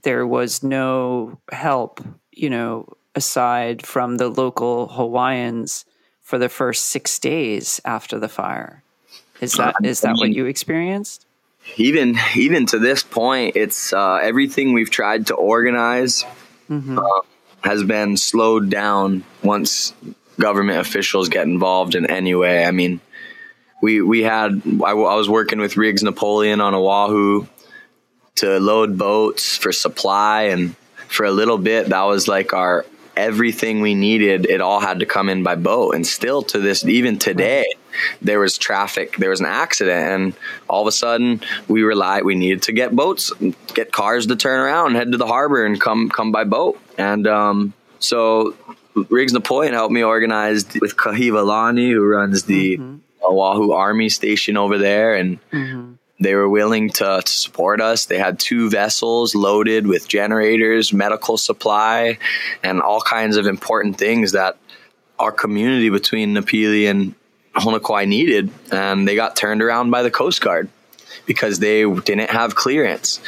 there 0.02 0.26
was 0.26 0.62
no 0.62 1.38
help, 1.50 2.00
you 2.32 2.50
know, 2.50 2.88
aside 3.14 3.84
from 3.84 4.16
the 4.16 4.28
local 4.28 4.88
Hawaiians 4.88 5.84
for 6.22 6.38
the 6.38 6.48
first 6.48 6.86
six 6.86 7.18
days 7.18 7.80
after 7.84 8.18
the 8.18 8.28
fire. 8.28 8.82
Is 9.40 9.52
that 9.54 9.76
is 9.84 10.00
that 10.02 10.16
what 10.16 10.30
you 10.30 10.46
experienced? 10.46 11.26
Even 11.76 12.16
even 12.36 12.66
to 12.66 12.78
this 12.78 13.02
point, 13.02 13.56
it's 13.56 13.92
uh, 13.92 14.16
everything 14.16 14.72
we've 14.72 14.90
tried 14.90 15.28
to 15.28 15.34
organize 15.34 16.24
mm-hmm. 16.68 16.98
uh, 16.98 17.20
has 17.62 17.84
been 17.84 18.16
slowed 18.16 18.70
down 18.70 19.24
once 19.42 19.92
government 20.40 20.78
officials 20.78 21.28
get 21.28 21.46
involved 21.46 21.94
in 21.94 22.10
any 22.10 22.34
way. 22.34 22.64
I 22.64 22.70
mean, 22.70 23.00
we 23.80 24.00
we 24.00 24.22
had 24.22 24.62
I, 24.84 24.90
I 24.90 25.14
was 25.14 25.28
working 25.28 25.60
with 25.60 25.76
Riggs 25.76 26.02
Napoleon 26.02 26.60
on 26.60 26.74
Oahu 26.74 27.46
to 28.36 28.58
load 28.60 28.98
boats 28.98 29.56
for 29.56 29.72
supply 29.72 30.42
and 30.44 30.76
for 31.08 31.26
a 31.26 31.30
little 31.30 31.58
bit 31.58 31.88
that 31.88 32.02
was 32.02 32.28
like 32.28 32.52
our 32.52 32.84
everything 33.16 33.80
we 33.80 33.94
needed 33.94 34.46
it 34.46 34.60
all 34.60 34.78
had 34.78 35.00
to 35.00 35.06
come 35.06 35.28
in 35.28 35.42
by 35.42 35.56
boat 35.56 35.92
and 35.94 36.06
still 36.06 36.40
to 36.40 36.60
this 36.60 36.84
even 36.84 37.18
today 37.18 37.64
there 38.22 38.38
was 38.38 38.56
traffic 38.56 39.16
there 39.16 39.30
was 39.30 39.40
an 39.40 39.46
accident 39.46 40.12
and 40.12 40.34
all 40.68 40.82
of 40.82 40.86
a 40.86 40.92
sudden 40.92 41.40
we 41.66 41.82
relied 41.82 42.24
we 42.24 42.36
needed 42.36 42.62
to 42.62 42.70
get 42.70 42.94
boats 42.94 43.32
get 43.74 43.90
cars 43.90 44.26
to 44.28 44.36
turn 44.36 44.60
around 44.60 44.94
head 44.94 45.10
to 45.10 45.18
the 45.18 45.26
harbor 45.26 45.66
and 45.66 45.80
come 45.80 46.08
come 46.08 46.30
by 46.30 46.44
boat 46.44 46.80
and 46.96 47.26
um, 47.26 47.72
so 47.98 48.54
Riggs 49.08 49.32
Napoleon 49.32 49.74
helped 49.74 49.92
me 49.92 50.04
organize 50.04 50.64
with 50.80 50.96
Kahiva 50.96 51.44
Lani 51.44 51.90
who 51.90 52.04
runs 52.04 52.44
the 52.44 52.78
mm-hmm. 52.78 52.98
Oahu 53.22 53.72
Army 53.72 54.08
Station 54.08 54.56
over 54.56 54.78
there 54.78 55.14
and 55.14 55.40
mm-hmm 55.50 55.94
they 56.20 56.34
were 56.34 56.48
willing 56.48 56.90
to, 56.90 57.22
to, 57.24 57.32
support 57.32 57.80
us. 57.80 58.06
They 58.06 58.18
had 58.18 58.38
two 58.40 58.70
vessels 58.70 59.34
loaded 59.34 59.86
with 59.86 60.08
generators, 60.08 60.92
medical 60.92 61.36
supply, 61.36 62.18
and 62.62 62.82
all 62.82 63.00
kinds 63.00 63.36
of 63.36 63.46
important 63.46 63.98
things 63.98 64.32
that 64.32 64.56
our 65.18 65.32
community 65.32 65.90
between 65.90 66.34
Napili 66.34 66.90
and 66.90 67.14
Honokowai 67.54 68.08
needed. 68.08 68.50
And 68.72 69.06
they 69.06 69.14
got 69.14 69.36
turned 69.36 69.62
around 69.62 69.90
by 69.90 70.02
the 70.02 70.10
Coast 70.10 70.40
Guard 70.40 70.68
because 71.26 71.60
they 71.60 71.88
didn't 71.88 72.30
have 72.30 72.54
clearance. 72.54 73.20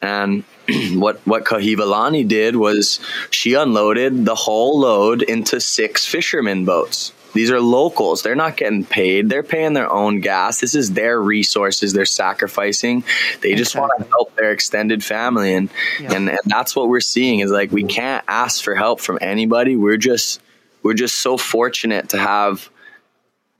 And 0.00 0.42
what 0.94 1.24
what 1.26 1.44
Kahivalani 1.44 2.26
did 2.26 2.56
was 2.56 2.98
she 3.30 3.54
unloaded 3.54 4.24
the 4.24 4.34
whole 4.34 4.80
load 4.80 5.22
into 5.22 5.60
six 5.60 6.06
fishermen 6.06 6.64
boats 6.64 7.12
these 7.34 7.50
are 7.50 7.60
locals. 7.60 8.22
They're 8.22 8.34
not 8.34 8.56
getting 8.56 8.84
paid. 8.84 9.28
They're 9.28 9.42
paying 9.42 9.72
their 9.72 9.90
own 9.90 10.20
gas. 10.20 10.60
This 10.60 10.74
is 10.74 10.92
their 10.92 11.20
resources 11.20 11.92
they're 11.92 12.04
sacrificing. 12.04 13.04
They 13.40 13.54
just 13.54 13.74
want 13.74 13.92
to 13.98 14.08
help 14.08 14.34
their 14.36 14.52
extended 14.52 15.02
family. 15.02 15.54
And, 15.54 15.70
yeah. 16.00 16.14
and 16.14 16.28
and 16.28 16.38
that's 16.46 16.76
what 16.76 16.88
we're 16.88 17.00
seeing 17.00 17.40
is 17.40 17.50
like 17.50 17.72
we 17.72 17.84
can't 17.84 18.24
ask 18.28 18.62
for 18.62 18.74
help 18.74 19.00
from 19.00 19.18
anybody. 19.20 19.76
We're 19.76 19.96
just 19.96 20.40
we're 20.82 20.94
just 20.94 21.20
so 21.20 21.36
fortunate 21.36 22.10
to 22.10 22.18
have 22.18 22.68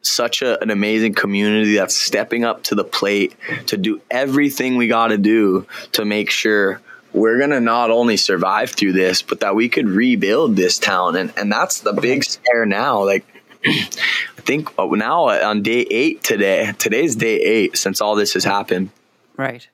such 0.02 0.42
a, 0.42 0.60
an 0.60 0.70
amazing 0.70 1.14
community 1.14 1.76
that's 1.76 1.96
stepping 1.96 2.44
up 2.44 2.64
to 2.64 2.74
the 2.74 2.84
plate 2.84 3.36
to 3.66 3.76
do 3.76 4.00
everything 4.10 4.76
we 4.76 4.88
got 4.88 5.08
to 5.08 5.18
do 5.18 5.66
to 5.92 6.04
make 6.04 6.28
sure 6.30 6.80
we're 7.12 7.38
going 7.38 7.50
to 7.50 7.60
not 7.60 7.90
only 7.90 8.16
survive 8.16 8.70
through 8.70 8.92
this, 8.92 9.22
but 9.22 9.40
that 9.40 9.54
we 9.54 9.68
could 9.68 9.86
rebuild 9.86 10.56
this 10.56 10.78
town. 10.78 11.14
And, 11.14 11.32
and 11.36 11.52
that's 11.52 11.80
the 11.80 11.92
big 11.92 12.24
scare 12.24 12.66
now. 12.66 13.04
Like, 13.04 13.24
I 13.64 14.40
think 14.44 14.76
uh, 14.78 14.86
now 14.86 15.28
on 15.28 15.62
day 15.62 15.80
eight 15.90 16.22
today, 16.22 16.72
today's 16.78 17.16
day 17.16 17.36
eight 17.36 17.76
since 17.76 18.00
all 18.00 18.14
this 18.14 18.34
has 18.34 18.44
happened. 18.44 18.90
Right. 19.36 19.66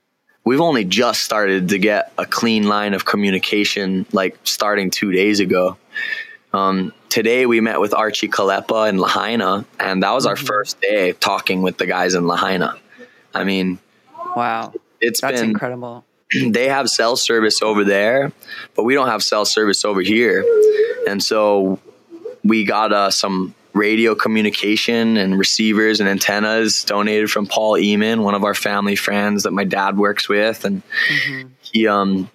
We've 0.45 0.61
only 0.61 0.85
just 0.85 1.23
started 1.23 1.69
to 1.71 1.79
get 1.79 2.13
a 2.17 2.25
clean 2.25 2.69
line 2.69 2.95
of 2.95 3.05
communication, 3.05 4.07
like 4.13 4.39
starting 4.45 4.91
two 4.91 5.13
days 5.13 5.41
ago. 5.41 5.77
Um, 6.53 6.95
today 7.11 7.45
we 7.45 7.61
met 7.61 7.81
with 7.81 7.93
Archie 7.93 8.29
Kalepa 8.29 8.89
in 8.89 8.99
Lahaina, 8.99 9.67
and 9.79 10.03
that 10.03 10.13
was 10.13 10.25
our 10.27 10.37
mm-hmm. 10.37 10.47
first 10.47 10.81
day 10.81 11.13
talking 11.13 11.63
with 11.63 11.77
the 11.77 11.87
guys 11.87 12.15
in 12.15 12.27
Lahaina. 12.27 12.79
I 13.35 13.45
mean, 13.45 13.79
wow, 14.35 14.73
it's 15.01 15.21
That's 15.21 15.41
been 15.41 15.51
incredible. 15.51 16.05
They 16.47 16.69
have 16.69 16.91
cell 16.91 17.17
service 17.17 17.63
over 17.63 17.85
there, 17.85 18.33
but 18.75 18.85
we 18.85 18.93
don't 18.93 19.09
have 19.09 19.23
cell 19.23 19.47
service 19.47 19.83
over 19.85 20.03
here, 20.03 20.45
and 21.09 21.23
so 21.23 21.79
we 22.45 22.65
got 22.65 22.93
uh, 22.93 23.11
some 23.11 23.55
radio 23.79 24.15
communication 24.15 25.17
and 25.17 25.39
receivers 25.39 26.01
and 26.01 26.09
antennas 26.09 26.85
donated 26.85 27.31
from 27.31 27.47
Paul 27.47 27.75
Eamon, 27.75 28.23
one 28.23 28.35
of 28.35 28.45
our 28.45 28.55
family 28.55 28.97
friends 28.97 29.45
that 29.45 29.53
my 29.53 29.65
dad 29.65 29.97
works 29.97 30.29
with, 30.29 30.65
and 30.65 30.83
mm-hmm. 31.09 31.49
he 31.63 31.87
um 31.87 32.31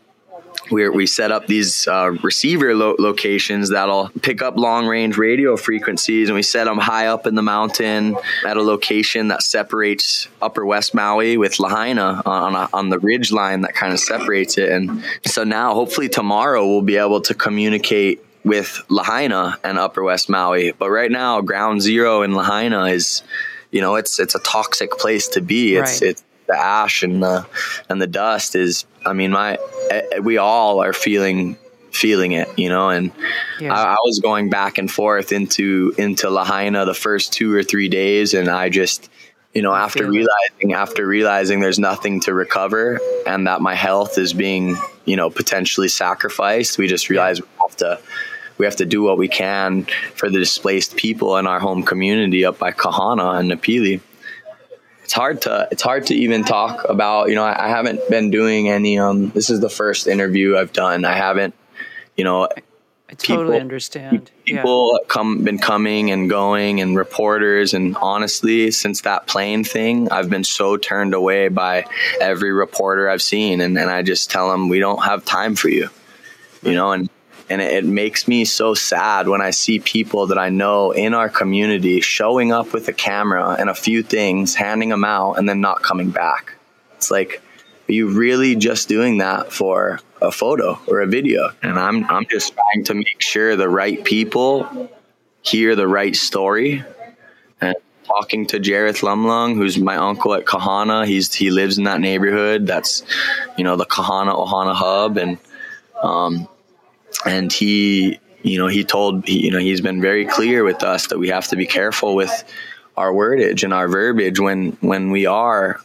we 0.71 0.87
we 0.89 1.05
set 1.07 1.31
up 1.31 1.47
these 1.47 1.87
uh, 1.87 2.11
receiver 2.23 2.75
lo- 2.75 2.95
locations 2.97 3.69
that'll 3.69 4.09
pick 4.21 4.41
up 4.41 4.57
long 4.57 4.87
range 4.87 5.17
radio 5.17 5.57
frequencies, 5.57 6.29
and 6.29 6.35
we 6.35 6.43
set 6.43 6.65
them 6.65 6.77
high 6.77 7.07
up 7.07 7.27
in 7.27 7.35
the 7.35 7.41
mountain 7.41 8.15
at 8.45 8.57
a 8.57 8.61
location 8.61 9.27
that 9.29 9.43
separates 9.43 10.27
Upper 10.41 10.65
West 10.65 10.93
Maui 10.93 11.37
with 11.37 11.59
Lahaina 11.59 12.21
on 12.25 12.55
a, 12.55 12.69
on 12.73 12.89
the 12.89 12.99
ridge 12.99 13.31
line 13.31 13.61
that 13.61 13.73
kind 13.75 13.93
of 13.93 13.99
separates 13.99 14.57
it. 14.57 14.69
And 14.69 15.03
so 15.25 15.43
now, 15.43 15.73
hopefully 15.73 16.09
tomorrow, 16.09 16.65
we'll 16.65 16.81
be 16.81 16.97
able 16.97 17.21
to 17.21 17.33
communicate 17.33 18.23
with 18.43 18.81
Lahaina 18.89 19.57
and 19.63 19.77
Upper 19.77 20.03
West 20.03 20.29
Maui. 20.29 20.71
But 20.71 20.89
right 20.89 21.11
now, 21.11 21.41
Ground 21.41 21.81
Zero 21.81 22.21
in 22.21 22.35
Lahaina 22.35 22.85
is, 22.85 23.23
you 23.71 23.81
know, 23.81 23.95
it's 23.95 24.19
it's 24.19 24.35
a 24.35 24.39
toxic 24.39 24.91
place 24.91 25.27
to 25.29 25.41
be. 25.41 25.75
It's 25.75 26.01
right. 26.01 26.11
it's 26.11 26.23
the 26.47 26.57
ash 26.57 27.03
and 27.03 27.23
the 27.23 27.45
and 27.89 28.01
the 28.01 28.07
dust 28.07 28.55
is. 28.55 28.85
I 29.05 29.13
mean, 29.13 29.31
my 29.31 29.57
eh, 29.89 30.19
we 30.19 30.37
all 30.37 30.81
are 30.81 30.93
feeling 30.93 31.57
feeling 31.91 32.33
it, 32.33 32.47
you 32.57 32.69
know. 32.69 32.89
And 32.89 33.11
yeah. 33.59 33.73
I, 33.73 33.93
I, 33.93 33.97
was 34.03 34.19
going 34.19 34.49
back 34.49 34.77
and 34.77 34.91
forth 34.91 35.31
into 35.31 35.93
into 35.97 36.29
Lahaina 36.29 36.85
the 36.85 36.93
first 36.93 37.33
two 37.33 37.53
or 37.53 37.63
three 37.63 37.89
days, 37.89 38.33
and 38.33 38.49
I 38.49 38.69
just. 38.69 39.09
You 39.55 39.61
know, 39.61 39.71
after 39.71 40.09
realizing 40.09 40.71
it. 40.71 40.73
after 40.73 41.05
realizing 41.05 41.59
there's 41.59 41.77
nothing 41.77 42.21
to 42.21 42.33
recover 42.33 42.99
and 43.27 43.45
that 43.45 43.61
my 43.61 43.75
health 43.75 44.17
is 44.17 44.33
being, 44.33 44.75
you 45.05 45.15
know, 45.15 45.29
potentially 45.29 45.89
sacrificed, 45.89 46.79
we 46.79 46.87
just 46.87 47.07
realized 47.07 47.43
we 47.43 47.47
have 47.61 47.77
to 47.77 47.99
we 48.57 48.65
have 48.65 48.75
to 48.77 48.85
do 48.85 49.03
what 49.03 49.17
we 49.17 49.27
can 49.27 49.85
for 50.15 50.29
the 50.29 50.39
displaced 50.39 50.95
people 50.95 51.37
in 51.37 51.47
our 51.47 51.59
home 51.59 51.83
community 51.83 52.45
up 52.45 52.59
by 52.59 52.71
Kahana 52.71 53.39
and 53.39 53.51
Napili. 53.51 54.01
It's 55.03 55.13
hard 55.13 55.41
to 55.43 55.67
it's 55.71 55.81
hard 55.81 56.07
to 56.07 56.15
even 56.15 56.43
talk 56.43 56.87
about. 56.87 57.29
You 57.29 57.35
know, 57.35 57.43
I, 57.43 57.65
I 57.65 57.69
haven't 57.69 58.07
been 58.09 58.31
doing 58.31 58.69
any. 58.69 58.97
Um, 58.99 59.29
this 59.31 59.49
is 59.49 59.59
the 59.59 59.69
first 59.69 60.07
interview 60.07 60.57
I've 60.57 60.71
done. 60.71 61.03
I 61.03 61.13
haven't, 61.13 61.53
you 62.15 62.23
know, 62.23 62.47
I 63.13 63.15
totally 63.15 63.45
people, 63.45 63.61
understand. 63.61 64.31
People 64.45 64.97
yeah. 64.99 65.07
come 65.07 65.43
been 65.43 65.59
coming 65.59 66.09
and 66.09 66.29
going, 66.29 66.81
and 66.81 66.97
reporters. 66.97 67.73
And 67.73 67.95
honestly, 67.97 68.71
since 68.71 69.01
that 69.01 69.27
plane 69.27 69.63
thing, 69.63 70.09
I've 70.09 70.29
been 70.29 70.43
so 70.43 70.77
turned 70.77 71.13
away 71.13 71.49
by 71.49 71.85
every 72.19 72.51
reporter 72.51 73.09
I've 73.09 73.21
seen, 73.21 73.61
and, 73.61 73.77
and 73.77 73.89
I 73.89 74.01
just 74.01 74.31
tell 74.31 74.49
them 74.49 74.67
we 74.67 74.79
don't 74.79 75.03
have 75.03 75.25
time 75.25 75.55
for 75.55 75.69
you, 75.69 75.89
you 76.63 76.73
know. 76.73 76.91
And 76.91 77.09
and 77.49 77.61
it, 77.61 77.85
makes 77.85 78.27
me 78.27 78.45
so 78.45 78.73
sad 78.73 79.27
when 79.27 79.41
I 79.41 79.51
see 79.51 79.79
people 79.79 80.27
that 80.27 80.37
I 80.37 80.49
know 80.49 80.91
in 80.91 81.13
our 81.13 81.29
community 81.29 82.01
showing 82.01 82.51
up 82.51 82.73
with 82.73 82.87
a 82.87 82.93
camera 82.93 83.55
and 83.59 83.69
a 83.69 83.75
few 83.75 84.03
things, 84.03 84.55
handing 84.55 84.89
them 84.89 85.03
out, 85.03 85.33
and 85.33 85.47
then 85.47 85.61
not 85.61 85.83
coming 85.83 86.09
back. 86.09 86.55
It's 86.95 87.11
like, 87.11 87.41
are 87.89 87.91
you 87.91 88.17
really 88.17 88.55
just 88.55 88.87
doing 88.87 89.17
that 89.17 89.51
for 89.51 89.99
a 90.21 90.31
photo 90.31 90.79
or 90.87 91.01
a 91.01 91.07
video? 91.07 91.49
And 91.61 91.77
I'm 91.77 92.05
I'm 92.05 92.25
just 92.29 92.53
trying 92.53 92.85
to 92.85 92.93
make 92.93 93.21
sure 93.21 93.55
the 93.55 93.69
right 93.69 94.03
people 94.03 94.89
hear 95.41 95.75
the 95.75 95.87
right 95.87 96.15
story. 96.15 96.83
And 97.59 97.75
talking 98.05 98.45
to 98.47 98.59
Jareth 98.59 99.01
Lumlung, 99.01 99.55
who's 99.55 99.77
my 99.77 99.97
uncle 99.97 100.33
at 100.33 100.45
Kahana, 100.45 101.05
he's 101.05 101.33
he 101.33 101.51
lives 101.51 101.77
in 101.77 101.83
that 101.83 101.99
neighborhood. 101.99 102.65
That's 102.65 103.03
you 103.57 103.63
know 103.63 103.75
the 103.75 103.85
Kahana 103.85 104.33
Ohana 104.33 104.73
hub, 104.73 105.17
and 105.17 105.37
um, 106.01 106.47
and 107.25 107.51
he 107.51 108.19
you 108.41 108.57
know 108.57 108.67
he 108.67 108.83
told 108.83 109.27
you 109.27 109.51
know 109.51 109.59
he's 109.59 109.81
been 109.81 110.01
very 110.01 110.25
clear 110.25 110.63
with 110.63 110.83
us 110.83 111.07
that 111.07 111.19
we 111.19 111.29
have 111.29 111.47
to 111.47 111.55
be 111.55 111.65
careful 111.65 112.15
with 112.15 112.43
our 112.97 113.11
wordage 113.11 113.63
and 113.63 113.73
our 113.73 113.87
verbiage 113.87 114.39
when 114.39 114.71
when 114.81 115.11
we 115.11 115.25
are 115.25 115.79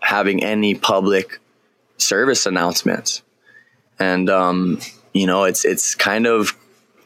having 0.00 0.42
any 0.42 0.74
public 0.74 1.38
service 1.98 2.46
announcements. 2.46 3.22
And 3.98 4.30
um, 4.30 4.80
you 5.12 5.26
know 5.26 5.44
it's 5.44 5.64
it's 5.64 5.94
kind 5.94 6.26
of 6.26 6.56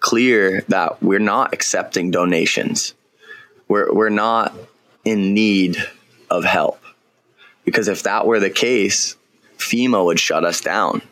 clear 0.01 0.63
that 0.69 1.03
we're 1.03 1.19
not 1.19 1.53
accepting 1.53 2.11
donations. 2.11 2.95
We're 3.69 3.93
we're 3.93 4.11
not 4.11 4.55
in 5.05 5.35
need 5.35 5.77
of 6.31 6.45
help. 6.45 6.81
Because 7.65 7.89
if 7.89 8.03
that 8.03 8.27
were 8.27 8.41
the 8.41 8.51
case 8.51 9.17
FEMA 9.59 10.05
would 10.05 10.21
shut 10.21 10.45
us 10.45 10.61
down. 10.61 11.03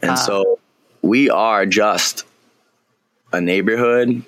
And 0.00 0.12
uh. 0.12 0.16
so 0.16 0.58
we 1.02 1.28
are 1.28 1.66
just 1.66 2.24
a 3.32 3.40
neighborhood, 3.40 4.24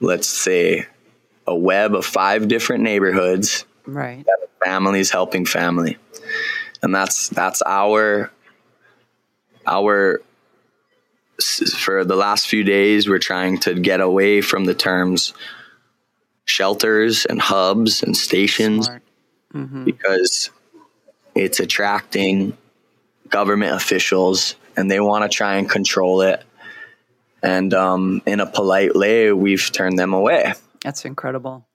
let's 0.00 0.28
say 0.28 0.86
a 1.46 1.54
web 1.54 1.94
of 1.94 2.04
five 2.04 2.48
different 2.48 2.82
neighborhoods. 2.82 3.66
Right. 3.86 4.24
Families 4.64 5.10
helping 5.10 5.44
family. 5.44 5.98
And 6.82 6.94
that's 6.94 7.28
that's 7.28 7.62
our 7.66 8.30
our 9.66 10.22
for 11.76 12.04
the 12.04 12.16
last 12.16 12.46
few 12.46 12.62
days 12.62 13.08
we're 13.08 13.18
trying 13.18 13.58
to 13.58 13.74
get 13.74 14.00
away 14.00 14.40
from 14.40 14.64
the 14.64 14.74
terms 14.74 15.34
shelters 16.44 17.24
and 17.26 17.40
hubs 17.40 18.02
and 18.02 18.16
stations 18.16 18.88
mm-hmm. 19.52 19.84
because 19.84 20.50
it's 21.34 21.58
attracting 21.58 22.56
government 23.28 23.74
officials 23.74 24.54
and 24.76 24.90
they 24.90 25.00
want 25.00 25.30
to 25.30 25.34
try 25.34 25.56
and 25.56 25.68
control 25.68 26.22
it. 26.22 26.42
And 27.42 27.74
um, 27.74 28.22
in 28.26 28.40
a 28.40 28.46
polite 28.46 28.94
way, 28.94 29.32
we've 29.32 29.70
turned 29.70 29.98
them 29.98 30.14
away. 30.14 30.54
That's 30.82 31.04
incredible. 31.04 31.66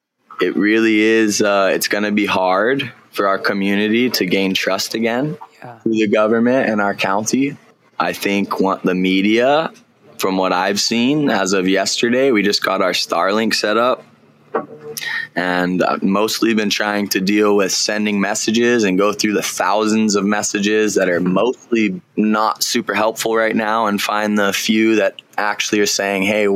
it 0.41 0.55
really 0.55 0.99
is. 0.99 1.41
Uh, 1.41 1.71
it's 1.73 1.87
going 1.87 2.03
to 2.03 2.11
be 2.11 2.25
hard 2.25 2.91
for 3.11 3.27
our 3.27 3.37
community 3.37 4.09
to 4.11 4.25
gain 4.25 4.53
trust 4.53 4.93
again 4.93 5.37
yeah. 5.61 5.79
through 5.79 5.93
the 5.93 6.07
government 6.07 6.69
and 6.69 6.79
our 6.81 6.95
county. 6.95 7.57
I 7.99 8.13
think 8.13 8.59
what 8.59 8.83
the 8.83 8.95
media, 8.95 9.71
from 10.17 10.37
what 10.37 10.53
I've 10.53 10.79
seen 10.79 11.29
as 11.29 11.53
of 11.53 11.67
yesterday, 11.67 12.31
we 12.31 12.43
just 12.43 12.63
got 12.63 12.81
our 12.81 12.91
Starlink 12.91 13.53
set 13.53 13.77
up 13.77 14.05
and 15.35 15.83
I've 15.83 16.03
mostly 16.03 16.53
been 16.53 16.69
trying 16.69 17.07
to 17.09 17.19
deal 17.19 17.55
with 17.55 17.71
sending 17.71 18.19
messages 18.19 18.83
and 18.83 18.97
go 18.97 19.13
through 19.13 19.33
the 19.33 19.41
thousands 19.41 20.15
of 20.15 20.25
messages 20.25 20.95
that 20.95 21.09
are 21.09 21.19
mm-hmm. 21.19 21.33
mostly 21.33 22.01
not 22.15 22.63
super 22.63 22.93
helpful 22.93 23.35
right 23.35 23.55
now 23.55 23.87
and 23.87 24.01
find 24.01 24.37
the 24.37 24.53
few 24.53 24.95
that 24.95 25.21
actually 25.37 25.79
are 25.79 25.85
saying 25.85 26.23
hey 26.23 26.47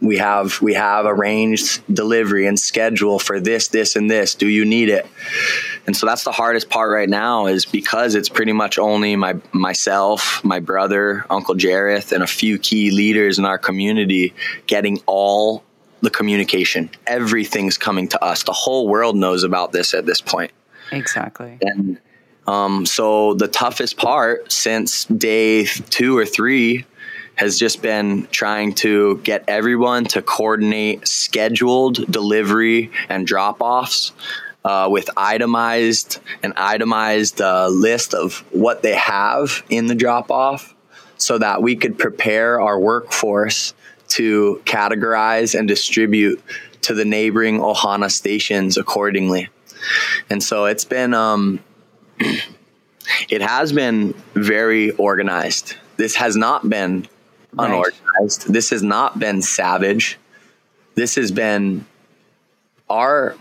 we 0.00 0.16
have 0.16 0.60
we 0.62 0.74
have 0.74 1.04
arranged 1.04 1.82
delivery 1.92 2.46
and 2.46 2.58
schedule 2.58 3.18
for 3.18 3.40
this 3.40 3.68
this 3.68 3.94
and 3.94 4.10
this. 4.10 4.34
Do 4.34 4.48
you 4.48 4.64
need 4.64 4.88
it? 4.88 5.06
And 5.86 5.96
so 5.96 6.06
that's 6.06 6.24
the 6.24 6.32
hardest 6.32 6.70
part 6.70 6.90
right 6.90 7.08
now 7.08 7.46
is 7.46 7.66
because 7.66 8.14
it's 8.14 8.28
pretty 8.28 8.52
much 8.52 8.78
only 8.78 9.16
my 9.16 9.34
myself 9.52 10.42
my 10.44 10.60
brother 10.60 11.26
uncle 11.28 11.54
jareth 11.54 12.12
and 12.12 12.22
a 12.22 12.26
few 12.26 12.58
key 12.58 12.90
leaders 12.90 13.38
in 13.38 13.44
our 13.44 13.58
community 13.58 14.34
getting 14.66 15.00
all 15.06 15.62
the 16.06 16.10
communication. 16.10 16.88
Everything's 17.04 17.76
coming 17.76 18.06
to 18.06 18.24
us. 18.24 18.44
The 18.44 18.52
whole 18.52 18.86
world 18.88 19.16
knows 19.16 19.42
about 19.42 19.72
this 19.72 19.92
at 19.92 20.06
this 20.06 20.20
point. 20.20 20.52
Exactly. 20.92 21.58
And 21.60 21.98
um, 22.46 22.86
so 22.86 23.34
the 23.34 23.48
toughest 23.48 23.96
part 23.96 24.52
since 24.52 25.04
day 25.06 25.64
two 25.64 26.16
or 26.16 26.24
three 26.24 26.84
has 27.34 27.58
just 27.58 27.82
been 27.82 28.28
trying 28.30 28.72
to 28.74 29.16
get 29.24 29.42
everyone 29.48 30.04
to 30.04 30.22
coordinate 30.22 31.08
scheduled 31.08 32.10
delivery 32.10 32.92
and 33.08 33.26
drop 33.26 33.60
offs. 33.60 34.12
Uh, 34.64 34.88
with 34.90 35.08
itemized 35.16 36.18
an 36.42 36.52
itemized 36.56 37.40
uh, 37.40 37.68
list 37.68 38.14
of 38.14 38.38
what 38.50 38.82
they 38.82 38.96
have 38.96 39.62
in 39.70 39.86
the 39.86 39.94
drop 39.94 40.28
off 40.28 40.74
so 41.18 41.38
that 41.38 41.62
we 41.62 41.76
could 41.76 41.96
prepare 41.96 42.60
our 42.60 42.76
workforce 42.76 43.74
to 44.08 44.62
categorize 44.64 45.58
and 45.58 45.66
distribute 45.66 46.42
to 46.82 46.94
the 46.94 47.04
neighboring 47.04 47.58
Ohana 47.58 48.10
stations 48.10 48.76
accordingly. 48.76 49.48
And 50.30 50.42
so 50.42 50.66
it's 50.66 50.84
been, 50.84 51.14
um, 51.14 51.60
it 53.28 53.40
has 53.40 53.72
been 53.72 54.14
very 54.34 54.90
organized. 54.92 55.74
This 55.96 56.16
has 56.16 56.36
not 56.36 56.68
been 56.68 57.06
unorganized. 57.58 58.52
This 58.52 58.70
has 58.70 58.82
not 58.82 59.18
been 59.18 59.42
savage. 59.42 60.18
This 60.94 61.14
has 61.16 61.32
been 61.32 61.86
our 62.88 63.36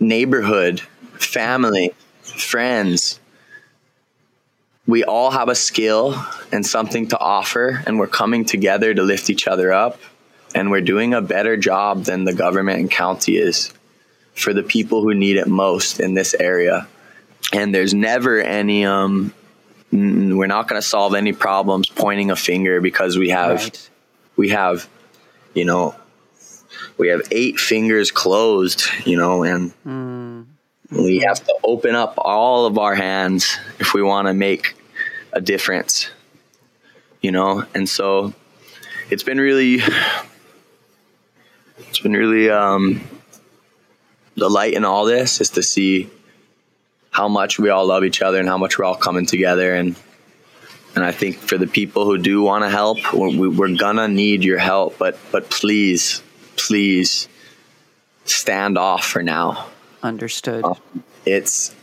neighborhood, 0.00 0.80
family, 1.14 1.94
friends, 2.22 3.17
we 4.88 5.04
all 5.04 5.30
have 5.30 5.50
a 5.50 5.54
skill 5.54 6.14
and 6.50 6.66
something 6.66 7.08
to 7.08 7.18
offer, 7.18 7.84
and 7.86 7.98
we're 7.98 8.06
coming 8.06 8.46
together 8.46 8.94
to 8.94 9.02
lift 9.02 9.28
each 9.28 9.46
other 9.46 9.70
up. 9.70 10.00
And 10.54 10.70
we're 10.70 10.80
doing 10.80 11.12
a 11.12 11.20
better 11.20 11.58
job 11.58 12.04
than 12.04 12.24
the 12.24 12.32
government 12.32 12.80
and 12.80 12.90
county 12.90 13.36
is 13.36 13.70
for 14.32 14.54
the 14.54 14.62
people 14.62 15.02
who 15.02 15.12
need 15.12 15.36
it 15.36 15.46
most 15.46 16.00
in 16.00 16.14
this 16.14 16.32
area. 16.32 16.88
And 17.52 17.74
there's 17.74 17.92
never 17.92 18.40
any, 18.40 18.86
um, 18.86 19.34
we're 19.92 20.46
not 20.46 20.68
going 20.68 20.80
to 20.80 20.86
solve 20.86 21.14
any 21.14 21.34
problems 21.34 21.90
pointing 21.90 22.30
a 22.30 22.36
finger 22.36 22.80
because 22.80 23.18
we 23.18 23.28
have, 23.28 23.64
right. 23.64 23.90
we 24.36 24.48
have, 24.48 24.88
you 25.52 25.66
know, 25.66 25.94
we 26.96 27.08
have 27.08 27.20
eight 27.30 27.60
fingers 27.60 28.10
closed, 28.10 28.84
you 29.04 29.18
know, 29.18 29.42
and 29.42 29.74
mm. 29.84 30.46
we 30.90 31.18
have 31.18 31.44
to 31.44 31.54
open 31.62 31.94
up 31.94 32.14
all 32.16 32.64
of 32.64 32.78
our 32.78 32.94
hands 32.94 33.58
if 33.78 33.92
we 33.92 34.02
want 34.02 34.28
to 34.28 34.34
make 34.34 34.77
a 35.38 35.40
difference, 35.40 36.10
you 37.22 37.30
know? 37.30 37.64
And 37.72 37.88
so 37.88 38.34
it's 39.08 39.22
been 39.22 39.40
really, 39.40 39.78
it's 41.78 42.00
been 42.00 42.12
really, 42.12 42.50
um, 42.50 43.00
the 44.34 44.50
light 44.50 44.74
in 44.74 44.84
all 44.84 45.04
this 45.04 45.40
is 45.40 45.50
to 45.50 45.62
see 45.62 46.10
how 47.10 47.28
much 47.28 47.58
we 47.58 47.70
all 47.70 47.86
love 47.86 48.04
each 48.04 48.20
other 48.20 48.40
and 48.40 48.48
how 48.48 48.58
much 48.58 48.78
we're 48.78 48.84
all 48.84 48.96
coming 48.96 49.26
together. 49.26 49.74
And, 49.74 49.94
and 50.96 51.04
I 51.04 51.12
think 51.12 51.36
for 51.36 51.56
the 51.56 51.68
people 51.68 52.04
who 52.04 52.18
do 52.18 52.42
want 52.42 52.64
to 52.64 52.70
help, 52.70 52.98
we're, 53.14 53.48
we're 53.50 53.76
gonna 53.76 54.08
need 54.08 54.42
your 54.42 54.58
help, 54.58 54.98
but, 54.98 55.16
but 55.30 55.50
please, 55.50 56.20
please 56.56 57.28
stand 58.24 58.76
off 58.76 59.04
for 59.06 59.22
now. 59.22 59.68
Understood. 60.02 60.64
Um, 60.64 60.78
it's, 61.24 61.74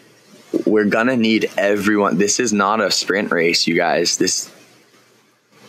we're 0.66 0.86
gonna 0.86 1.18
need 1.18 1.50
everyone. 1.58 2.18
This 2.18 2.40
is 2.40 2.54
not 2.54 2.82
a 2.82 2.92
sprint 2.92 3.32
race, 3.32 3.68
you 3.68 3.76
guys. 3.76 4.18
This, 4.18 4.52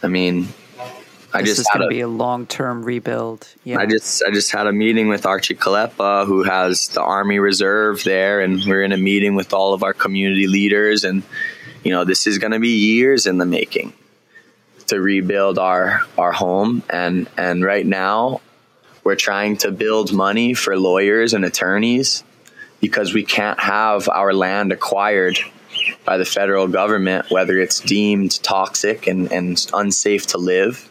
I 0.02 0.08
mean, 0.08 0.48
I 1.32 1.42
this 1.42 1.56
just 1.56 1.60
is 1.60 1.68
going 1.72 1.82
to 1.82 1.88
be 1.88 2.00
a 2.00 2.08
long 2.08 2.46
term 2.46 2.82
rebuild. 2.82 3.46
Yeah. 3.64 3.78
I 3.78 3.86
just 3.86 4.22
I 4.24 4.30
just 4.30 4.52
had 4.52 4.66
a 4.66 4.72
meeting 4.72 5.08
with 5.08 5.26
Archie 5.26 5.54
Kalepa, 5.54 6.26
who 6.26 6.42
has 6.44 6.88
the 6.88 7.02
Army 7.02 7.38
Reserve 7.38 8.02
there, 8.04 8.40
and 8.40 8.64
we're 8.64 8.82
in 8.82 8.92
a 8.92 8.96
meeting 8.96 9.34
with 9.34 9.52
all 9.52 9.74
of 9.74 9.82
our 9.82 9.92
community 9.92 10.46
leaders, 10.46 11.04
and 11.04 11.22
you 11.84 11.90
know 11.90 12.04
this 12.04 12.26
is 12.26 12.38
to 12.38 12.58
be 12.58 12.76
years 12.76 13.26
in 13.26 13.38
the 13.38 13.46
making 13.46 13.92
to 14.86 15.00
rebuild 15.00 15.58
our 15.58 16.00
our 16.16 16.32
home, 16.32 16.82
and 16.88 17.28
and 17.36 17.64
right 17.64 17.86
now 17.86 18.40
we're 19.04 19.16
trying 19.16 19.56
to 19.58 19.70
build 19.70 20.12
money 20.12 20.54
for 20.54 20.78
lawyers 20.78 21.34
and 21.34 21.44
attorneys 21.44 22.24
because 22.86 23.12
we 23.12 23.24
can't 23.24 23.58
have 23.58 24.08
our 24.08 24.32
land 24.32 24.70
acquired 24.70 25.38
by 26.04 26.16
the 26.16 26.24
federal 26.24 26.68
government, 26.68 27.30
whether 27.30 27.58
it's 27.58 27.80
deemed 27.80 28.40
toxic 28.44 29.08
and, 29.08 29.32
and 29.32 29.66
unsafe 29.74 30.28
to 30.28 30.38
live. 30.38 30.88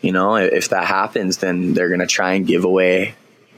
You 0.00 0.10
know, 0.10 0.34
if 0.34 0.70
that 0.70 0.86
happens, 0.86 1.38
then 1.38 1.72
they're 1.74 1.88
going 1.88 2.00
to 2.00 2.06
try 2.06 2.32
and 2.32 2.44
give 2.44 2.64
away 2.64 3.14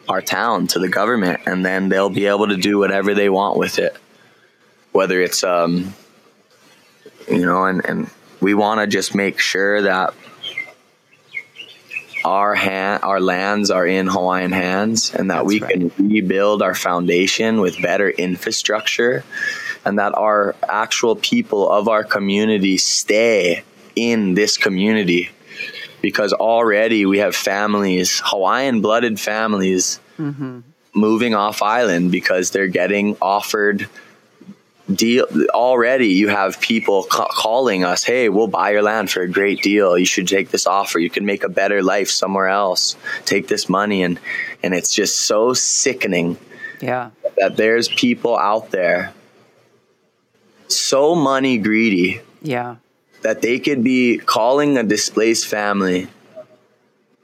our 0.06 0.20
town 0.20 0.66
to 0.66 0.78
the 0.78 0.88
government, 0.88 1.40
and 1.46 1.64
then 1.64 1.88
they'll 1.88 2.10
be 2.10 2.26
able 2.26 2.48
to 2.48 2.56
do 2.56 2.78
whatever 2.78 3.14
they 3.14 3.30
want 3.30 3.56
with 3.56 3.78
it. 3.78 3.96
Whether 4.92 5.20
it's, 5.22 5.42
um, 5.42 5.94
you 7.26 7.46
know, 7.46 7.64
and, 7.64 7.84
and 7.86 8.10
we 8.40 8.52
want 8.52 8.80
to 8.80 8.86
just 8.86 9.14
make 9.14 9.38
sure 9.38 9.82
that 9.82 10.12
our 12.24 12.54
hand, 12.54 13.02
our 13.02 13.20
lands 13.20 13.70
are 13.70 13.86
in 13.86 14.06
Hawaiian 14.06 14.52
hands, 14.52 15.14
and 15.14 15.30
that 15.30 15.36
That's 15.36 15.46
we 15.46 15.60
right. 15.60 15.72
can 15.72 16.08
rebuild 16.08 16.62
our 16.62 16.74
foundation 16.74 17.60
with 17.60 17.80
better 17.80 18.10
infrastructure, 18.10 19.24
and 19.84 19.98
that 19.98 20.14
our 20.14 20.54
actual 20.68 21.16
people 21.16 21.70
of 21.70 21.88
our 21.88 22.04
community 22.04 22.76
stay 22.76 23.64
in 23.96 24.34
this 24.34 24.56
community, 24.56 25.30
because 26.02 26.32
already 26.32 27.06
we 27.06 27.18
have 27.18 27.34
families, 27.34 28.20
Hawaiian 28.24 28.80
blooded 28.80 29.18
families, 29.18 30.00
mm-hmm. 30.18 30.60
moving 30.94 31.34
off 31.34 31.62
island 31.62 32.12
because 32.12 32.50
they're 32.50 32.66
getting 32.68 33.16
offered 33.20 33.88
deal 34.94 35.26
already 35.50 36.08
you 36.08 36.28
have 36.28 36.60
people 36.60 37.04
ca- 37.04 37.28
calling 37.28 37.84
us 37.84 38.04
hey 38.04 38.28
we'll 38.28 38.46
buy 38.46 38.70
your 38.70 38.82
land 38.82 39.10
for 39.10 39.22
a 39.22 39.28
great 39.28 39.62
deal. 39.62 39.98
You 39.98 40.06
should 40.06 40.28
take 40.28 40.50
this 40.50 40.66
offer. 40.66 40.98
You 40.98 41.10
can 41.10 41.26
make 41.26 41.44
a 41.44 41.48
better 41.48 41.82
life 41.82 42.10
somewhere 42.10 42.48
else. 42.48 42.96
Take 43.24 43.48
this 43.48 43.68
money. 43.68 44.02
And 44.02 44.18
and 44.62 44.74
it's 44.74 44.94
just 44.94 45.22
so 45.22 45.54
sickening 45.54 46.38
yeah. 46.80 47.10
that 47.38 47.56
there's 47.56 47.88
people 47.88 48.36
out 48.36 48.70
there 48.70 49.12
so 50.68 51.14
money 51.14 51.58
greedy 51.58 52.20
yeah. 52.42 52.76
that 53.22 53.42
they 53.42 53.58
could 53.58 53.82
be 53.82 54.18
calling 54.18 54.78
a 54.78 54.84
displaced 54.84 55.46
family 55.46 56.08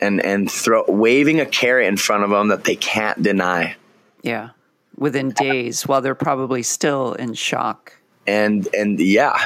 and 0.00 0.22
and 0.24 0.50
throw 0.50 0.85
waving 0.88 1.40
a 1.40 1.46
carrot 1.46 1.87
in 1.87 1.96
front 1.96 2.24
of 2.24 2.31
them 2.31 2.48
that 2.48 2.64
they 2.64 2.76
can't 2.76 3.22
deny. 3.22 3.76
Yeah 4.22 4.50
within 4.96 5.30
days 5.30 5.87
while 5.87 6.00
they're 6.00 6.14
probably 6.14 6.62
still 6.62 7.12
in 7.14 7.35
shock. 7.35 7.96
And 8.26 8.68
and 8.74 8.98
yeah. 8.98 9.38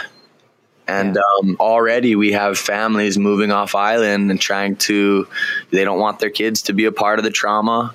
And 0.87 1.17
yeah. 1.17 1.23
Um, 1.41 1.57
already 1.61 2.17
we 2.17 2.33
have 2.33 2.59
families 2.59 3.19
moving 3.19 3.53
off 3.53 3.75
island 3.75 4.31
and 4.31 4.41
trying 4.41 4.77
to, 4.77 5.29
they 5.71 5.85
don't 5.85 6.01
want 6.01 6.19
their 6.19 6.31
kids 6.31 6.63
to 6.63 6.73
be 6.73 6.85
a 6.87 6.93
part 6.93 7.21
of 7.21 7.25
the 7.25 7.31
trauma. 7.31 7.95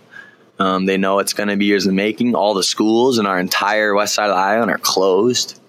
Um, 0.60 0.86
they 0.86 0.96
know 0.96 1.20
it's 1.20 1.34
going 1.34 1.50
to 1.50 1.58
be 1.58 1.66
years 1.66 1.86
in 1.86 1.94
the 1.94 2.02
making. 2.02 2.36
All 2.36 2.54
the 2.54 2.64
schools 2.64 3.20
in 3.20 3.26
our 3.26 3.38
entire 3.38 3.94
west 3.94 4.16
side 4.16 4.30
of 4.30 4.36
the 4.36 4.40
island 4.40 4.72
are 4.72 4.78
closed. 4.78 5.60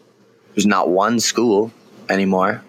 There's 0.55 0.67
not 0.67 0.89
one 0.89 1.19
school 1.19 1.73
anymore. 2.09 2.63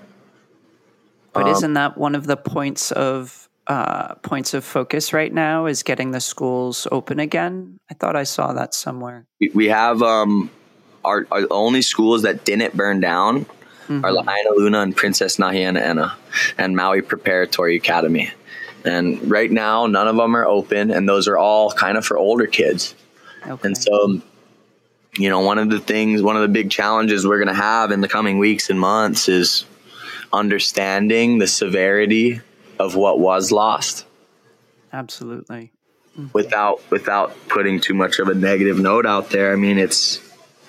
But 1.34 1.44
um, 1.44 1.50
isn't 1.50 1.74
that 1.74 1.96
one 1.96 2.16
of 2.16 2.26
the 2.26 2.38
points 2.38 2.92
of 2.92 3.47
uh, 3.68 4.16
points 4.16 4.54
of 4.54 4.64
focus 4.64 5.12
right 5.12 5.34
now 5.34 5.66
is 5.66 5.84
getting 5.84 6.12
the 6.12 6.22
schools 6.22 6.88
open 6.92 7.20
again. 7.20 7.80
I 7.92 7.94
thought 7.94 8.16
I 8.16 8.24
saw 8.24 8.54
that 8.54 8.74
somewhere. 8.74 9.28
We 9.54 9.68
have 9.68 10.02
um, 10.02 10.50
our, 11.04 11.28
our 11.32 11.46
only 11.52 11.82
schools 11.82 12.22
that 12.22 12.46
didn't 12.46 12.76
burn 12.76 13.02
down 13.02 13.46
mm-hmm. 13.88 14.06
are 14.06 14.12
Lahainaluna 14.12 14.84
and 14.84 14.96
Princess 14.96 15.38
Nahiane'ena 15.38 16.14
and 16.58 16.76
Maui 16.76 17.02
Preparatory 17.02 17.76
Academy. 17.76 18.32
and 18.86 19.30
right 19.30 19.52
now 19.52 19.86
none 19.86 20.08
of 20.08 20.16
them 20.16 20.36
are 20.36 20.46
open, 20.46 20.92
and 20.92 21.08
those 21.08 21.28
are 21.28 21.38
all 21.38 21.72
kind 21.72 21.98
of 21.98 22.06
for 22.06 22.18
older 22.18 22.48
kids. 22.48 22.96
Okay. 23.46 23.68
And 23.68 23.78
so, 23.78 24.22
you 25.18 25.30
know, 25.30 25.42
one 25.42 25.58
of 25.58 25.70
the 25.70 25.80
things, 25.80 26.22
one 26.22 26.36
of 26.36 26.42
the 26.42 26.48
big 26.48 26.72
challenges 26.72 27.28
we're 27.28 27.44
going 27.44 27.54
to 27.54 27.62
have 27.62 27.92
in 27.92 28.02
the 28.02 28.08
coming 28.08 28.40
weeks 28.40 28.70
and 28.70 28.80
months 28.80 29.28
is 29.28 29.66
understanding 30.32 31.38
the 31.38 31.48
severity 31.48 32.42
of 32.80 32.96
what 32.96 33.20
was 33.20 33.52
lost 33.52 34.06
Absolutely. 34.94 35.72
Mm-hmm. 36.18 36.28
without 36.34 36.82
without 36.90 37.36
putting 37.48 37.80
too 37.80 37.94
much 37.94 38.20
of 38.20 38.28
a 38.28 38.34
negative 38.34 38.80
note 38.80 39.06
out 39.06 39.30
there. 39.30 39.54
I 39.54 39.56
mean, 39.56 39.78
it's 39.78 40.20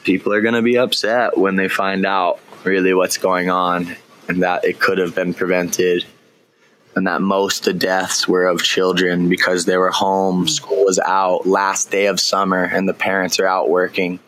people 0.04 0.32
are 0.32 0.40
going 0.42 0.54
to 0.54 0.62
be 0.62 0.78
upset 0.78 1.36
when 1.38 1.56
they 1.56 1.68
find 1.68 2.04
out 2.04 2.40
really 2.64 2.94
what's 2.94 3.18
going 3.18 3.50
on 3.50 3.96
and 4.28 4.42
that 4.42 4.64
it 4.64 4.78
could 4.78 4.98
have 4.98 5.14
been 5.14 5.32
prevented 5.32 6.04
and 6.94 7.06
that 7.06 7.22
most 7.22 7.66
of 7.66 7.74
the 7.74 7.78
deaths 7.78 8.28
were 8.28 8.46
of 8.46 8.62
children 8.62 9.28
because 9.28 9.64
they 9.64 9.76
were 9.76 9.90
home, 9.90 10.40
mm-hmm. 10.40 10.48
school 10.48 10.84
was 10.84 10.98
out, 10.98 11.46
last 11.46 11.90
day 11.90 12.06
of 12.06 12.20
summer 12.20 12.64
and 12.64 12.88
the 12.88 12.94
parents 12.94 13.38
are 13.40 13.46
out 13.46 13.70
working. 13.70 14.20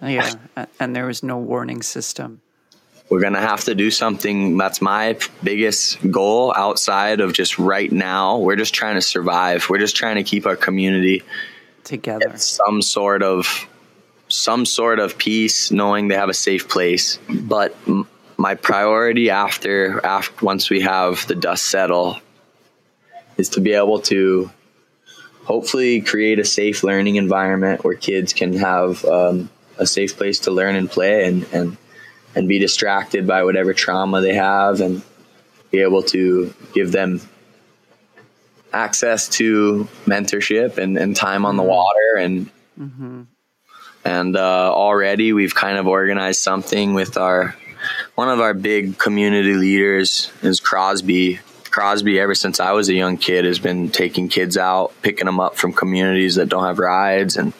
Yeah. 0.00 0.34
and 0.80 0.96
there 0.96 1.06
was 1.06 1.22
no 1.22 1.38
warning 1.38 1.82
system. 1.82 2.41
We're 3.12 3.20
going 3.20 3.34
to 3.34 3.40
have 3.40 3.62
to 3.64 3.74
do 3.74 3.90
something 3.90 4.56
that's 4.56 4.80
my 4.80 5.18
biggest 5.42 5.98
goal 6.10 6.50
outside 6.56 7.20
of 7.20 7.34
just 7.34 7.58
right 7.58 7.92
now. 7.92 8.38
We're 8.38 8.56
just 8.56 8.72
trying 8.72 8.94
to 8.94 9.02
survive. 9.02 9.68
We're 9.68 9.80
just 9.80 9.96
trying 9.96 10.16
to 10.16 10.22
keep 10.22 10.46
our 10.46 10.56
community 10.56 11.22
Together. 11.84 12.38
some 12.38 12.80
sort 12.80 13.22
of 13.22 13.68
some 14.28 14.64
sort 14.64 14.98
of 14.98 15.18
peace 15.18 15.70
knowing 15.70 16.08
they 16.08 16.14
have 16.14 16.30
a 16.30 16.34
safe 16.34 16.70
place. 16.70 17.18
But 17.28 17.76
my 18.38 18.54
priority 18.54 19.28
after 19.28 20.02
after 20.06 20.42
once 20.42 20.70
we 20.70 20.80
have 20.80 21.26
the 21.26 21.34
dust 21.34 21.66
settle 21.66 22.16
is 23.36 23.50
to 23.50 23.60
be 23.60 23.72
able 23.72 24.00
to 24.12 24.50
hopefully 25.44 26.00
create 26.00 26.38
a 26.38 26.46
safe 26.46 26.82
learning 26.82 27.16
environment 27.16 27.84
where 27.84 27.94
kids 27.94 28.32
can 28.32 28.54
have 28.54 29.04
um, 29.04 29.50
a 29.76 29.84
safe 29.84 30.16
place 30.16 30.38
to 30.38 30.50
learn 30.50 30.76
and 30.76 30.90
play 30.90 31.26
and, 31.26 31.44
and 31.52 31.76
and 32.34 32.48
be 32.48 32.58
distracted 32.58 33.26
by 33.26 33.44
whatever 33.44 33.74
trauma 33.74 34.20
they 34.20 34.34
have 34.34 34.80
and 34.80 35.02
be 35.70 35.80
able 35.80 36.02
to 36.02 36.52
give 36.74 36.92
them 36.92 37.20
access 38.72 39.28
to 39.28 39.86
mentorship 40.06 40.78
and, 40.78 40.96
and 40.96 41.14
time 41.14 41.44
on 41.44 41.56
the 41.56 41.62
water. 41.62 42.16
And 42.18 42.50
and 44.04 44.36
uh, 44.36 44.72
already 44.74 45.32
we've 45.32 45.54
kind 45.54 45.78
of 45.78 45.86
organized 45.86 46.40
something 46.40 46.94
with 46.94 47.16
our 47.16 47.54
one 48.14 48.28
of 48.28 48.40
our 48.40 48.54
big 48.54 48.98
community 48.98 49.54
leaders 49.54 50.30
is 50.42 50.60
Crosby. 50.60 51.40
Crosby, 51.70 52.20
ever 52.20 52.34
since 52.34 52.60
I 52.60 52.72
was 52.72 52.90
a 52.90 52.94
young 52.94 53.16
kid, 53.16 53.46
has 53.46 53.58
been 53.58 53.88
taking 53.88 54.28
kids 54.28 54.58
out, 54.58 54.92
picking 55.00 55.24
them 55.24 55.40
up 55.40 55.56
from 55.56 55.72
communities 55.72 56.34
that 56.34 56.50
don't 56.50 56.64
have 56.64 56.78
rides, 56.78 57.36
and 57.36 57.54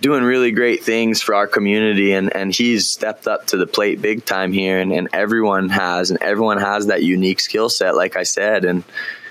doing 0.00 0.24
really 0.24 0.50
great 0.50 0.82
things 0.82 1.22
for 1.22 1.34
our 1.34 1.46
community 1.46 2.12
and, 2.12 2.34
and 2.34 2.54
he's 2.54 2.88
stepped 2.88 3.26
up 3.26 3.46
to 3.46 3.56
the 3.56 3.66
plate 3.66 4.00
big 4.02 4.24
time 4.24 4.52
here 4.52 4.78
and, 4.80 4.92
and 4.92 5.08
everyone 5.12 5.68
has 5.68 6.10
and 6.10 6.22
everyone 6.22 6.58
has 6.58 6.86
that 6.86 7.02
unique 7.02 7.40
skill 7.40 7.68
set 7.68 7.94
like 7.94 8.16
I 8.16 8.22
said 8.24 8.64
and 8.64 8.84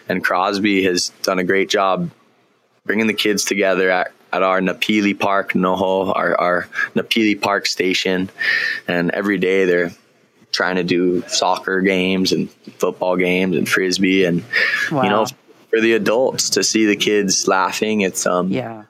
and 0.08 0.24
Crosby 0.24 0.84
has 0.84 1.10
done 1.24 1.39
a 1.39 1.44
great 1.44 1.70
job 1.70 2.10
bringing 2.86 3.08
the 3.08 3.13
kids 3.13 3.44
together 3.46 3.89
at, 3.89 4.12
at 4.32 4.44
our 4.44 4.62
Napili 4.62 5.20
Park 5.20 5.54
Noho 5.54 6.15
our, 6.15 6.39
our 6.39 6.68
Napili 6.96 7.39
Park 7.41 7.65
station 7.65 8.30
and 8.88 9.12
every 9.12 9.38
day 9.38 9.65
they're 9.65 9.91
trying 10.52 10.76
to 10.78 10.84
do 10.84 11.22
soccer 11.28 11.82
games 11.82 12.32
and 12.32 12.50
football 12.78 13.18
games 13.18 13.58
and 13.58 13.68
frisbee 13.68 14.24
and 14.26 14.44
Wow. 14.91 15.04
you 15.04 15.10
know 15.10 15.26
for 15.70 15.82
the 15.82 15.94
adults 15.94 16.52
to 16.52 16.63
see 16.63 16.86
the 16.86 16.96
kids 16.96 17.48
laughing 17.48 18.02
it's 18.02 18.26
um 18.26 18.50
yeah, 18.50 18.84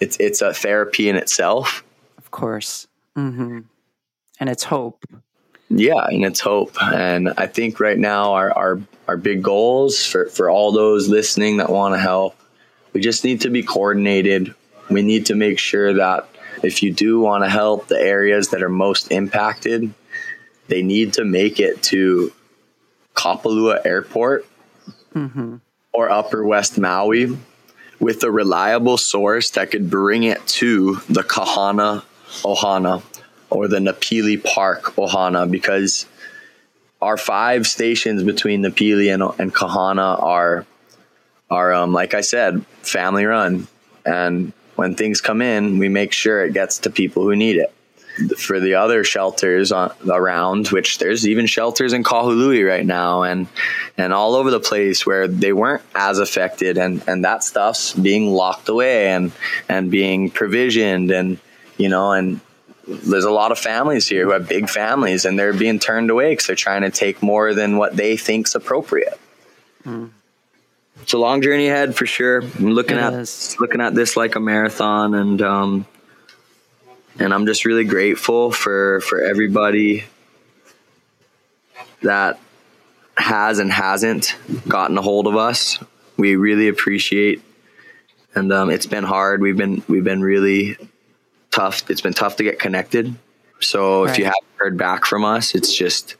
it's 0.00 0.16
it's 0.18 0.42
a 0.42 0.52
therapy 0.52 1.08
in 1.08 1.16
itself. 1.16 1.84
of 2.18 2.30
course. 2.30 2.86
hmm 3.14 3.60
And 4.40 4.50
it's 4.50 4.64
hope. 4.64 5.04
Yeah, 5.68 6.06
and 6.06 6.24
it's 6.24 6.40
hope. 6.40 6.76
And 6.80 7.30
I 7.36 7.46
think 7.46 7.80
right 7.80 7.98
now 7.98 8.34
our 8.34 8.52
our, 8.52 8.80
our 9.08 9.16
big 9.16 9.42
goals 9.42 10.04
for, 10.04 10.26
for 10.26 10.48
all 10.50 10.72
those 10.72 11.08
listening 11.08 11.56
that 11.56 11.70
want 11.70 11.94
to 11.94 11.98
help, 11.98 12.36
we 12.92 13.00
just 13.00 13.24
need 13.24 13.40
to 13.42 13.50
be 13.50 13.62
coordinated. 13.62 14.54
We 14.90 15.02
need 15.02 15.26
to 15.26 15.34
make 15.34 15.58
sure 15.58 15.94
that 15.94 16.28
if 16.62 16.82
you 16.82 16.92
do 16.92 17.20
want 17.20 17.44
to 17.44 17.50
help 17.50 17.88
the 17.88 17.98
areas 18.00 18.48
that 18.50 18.62
are 18.62 18.68
most 18.68 19.10
impacted, 19.10 19.92
they 20.68 20.82
need 20.82 21.14
to 21.14 21.24
make 21.24 21.58
it 21.60 21.82
to 21.84 22.32
Kapalua 23.14 23.84
Airport 23.84 24.46
or 25.92 26.10
Upper 26.10 26.44
West 26.44 26.78
Maui 26.78 27.36
with 28.00 28.22
a 28.22 28.30
reliable 28.30 28.98
source 28.98 29.50
that 29.50 29.70
could 29.70 29.90
bring 29.90 30.24
it 30.24 30.46
to 30.46 30.96
the 31.08 31.22
Kahana 31.22 32.02
Ohana 32.42 33.02
or 33.50 33.68
the 33.68 33.78
Napili 33.78 34.42
Park 34.42 34.96
Ohana 34.96 35.50
because 35.50 36.06
our 37.00 37.16
five 37.16 37.66
stations 37.66 38.22
between 38.22 38.62
Napili 38.62 39.12
and, 39.12 39.22
and 39.40 39.54
Kahana 39.54 40.22
are 40.22 40.66
are 41.50 41.72
um, 41.72 41.92
like 41.92 42.14
I 42.14 42.22
said, 42.22 42.64
family 42.82 43.24
run. 43.24 43.68
And 44.04 44.52
when 44.74 44.94
things 44.94 45.20
come 45.20 45.40
in, 45.40 45.78
we 45.78 45.88
make 45.88 46.12
sure 46.12 46.44
it 46.44 46.52
gets 46.52 46.78
to 46.80 46.90
people 46.90 47.22
who 47.22 47.36
need 47.36 47.56
it. 47.56 47.72
For 48.38 48.60
the 48.60 48.76
other 48.76 49.04
shelters 49.04 49.72
on, 49.72 49.92
around, 50.08 50.68
which 50.68 50.96
there's 50.98 51.26
even 51.26 51.46
shelters 51.46 51.92
in 51.92 52.02
Kahului 52.02 52.66
right 52.66 52.86
now, 52.86 53.22
and 53.24 53.46
and 53.98 54.12
all 54.14 54.34
over 54.34 54.50
the 54.50 54.60
place 54.60 55.04
where 55.04 55.28
they 55.28 55.52
weren't 55.52 55.82
as 55.94 56.18
affected, 56.18 56.78
and 56.78 57.02
and 57.06 57.24
that 57.24 57.44
stuff's 57.44 57.92
being 57.92 58.32
locked 58.32 58.70
away 58.70 59.08
and 59.08 59.32
and 59.68 59.90
being 59.90 60.30
provisioned, 60.30 61.10
and 61.10 61.38
you 61.76 61.90
know, 61.90 62.12
and 62.12 62.40
there's 62.88 63.24
a 63.24 63.30
lot 63.30 63.52
of 63.52 63.58
families 63.58 64.08
here 64.08 64.24
who 64.24 64.30
have 64.30 64.48
big 64.48 64.70
families, 64.70 65.26
and 65.26 65.38
they're 65.38 65.52
being 65.52 65.78
turned 65.78 66.08
away 66.08 66.32
because 66.32 66.46
they're 66.46 66.56
trying 66.56 66.82
to 66.82 66.90
take 66.90 67.22
more 67.22 67.52
than 67.52 67.76
what 67.76 67.96
they 67.96 68.16
think's 68.16 68.54
appropriate. 68.54 69.20
It's 71.02 71.12
a 71.12 71.18
long 71.18 71.42
journey 71.42 71.68
ahead 71.68 71.94
for 71.94 72.06
sure. 72.06 72.42
I'm 72.42 72.70
looking 72.72 72.96
It 72.96 73.02
at 73.02 73.12
is. 73.12 73.56
looking 73.60 73.80
at 73.80 73.94
this 73.94 74.16
like 74.16 74.36
a 74.36 74.40
marathon, 74.40 75.14
and 75.14 75.42
um, 75.42 75.86
and 77.18 77.32
I'm 77.32 77.46
just 77.46 77.64
really 77.64 77.84
grateful 77.84 78.50
for 78.50 79.00
for 79.00 79.22
everybody 79.22 80.04
that 82.02 82.38
has 83.16 83.58
and 83.58 83.72
hasn't 83.72 84.36
gotten 84.68 84.98
a 84.98 85.02
hold 85.02 85.26
of 85.26 85.36
us. 85.36 85.78
We 86.16 86.36
really 86.36 86.68
appreciate, 86.68 87.42
and 88.34 88.52
um, 88.52 88.70
it's 88.70 88.86
been 88.86 89.04
hard. 89.04 89.40
We've 89.40 89.56
been 89.56 89.82
we've 89.88 90.04
been 90.04 90.22
really 90.22 90.76
tough. 91.50 91.90
It's 91.90 92.00
been 92.00 92.14
tough 92.14 92.36
to 92.36 92.42
get 92.42 92.58
connected. 92.58 93.14
So 93.60 94.04
if 94.04 94.18
you 94.18 94.24
haven't 94.24 94.44
heard 94.56 94.76
back 94.76 95.06
from 95.06 95.24
us, 95.24 95.54
it's 95.54 95.74
just 95.74 96.16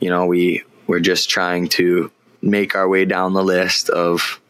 you 0.00 0.10
know 0.10 0.26
we 0.26 0.62
we're 0.86 1.00
just 1.00 1.28
trying 1.28 1.68
to 1.68 2.10
make 2.42 2.74
our 2.74 2.88
way 2.88 3.04
down 3.04 3.32
the 3.32 3.44
list 3.44 3.90
of 3.90 4.40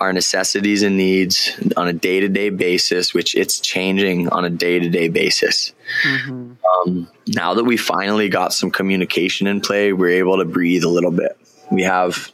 our 0.00 0.12
necessities 0.12 0.82
and 0.82 0.96
needs 0.96 1.52
on 1.76 1.88
a 1.88 1.92
day-to-day 1.92 2.50
basis 2.50 3.12
which 3.12 3.34
it's 3.34 3.60
changing 3.60 4.28
on 4.28 4.44
a 4.44 4.50
day-to-day 4.50 5.08
basis. 5.08 5.72
Um, 6.86 7.08
now 7.26 7.54
that 7.54 7.64
we 7.64 7.76
finally 7.76 8.28
got 8.28 8.52
some 8.52 8.70
communication 8.70 9.46
in 9.46 9.60
play 9.60 9.92
we're 9.92 10.18
able 10.18 10.38
to 10.38 10.44
breathe 10.44 10.84
a 10.84 10.88
little 10.88 11.10
bit. 11.10 11.38
We 11.70 11.82
have 11.82 12.30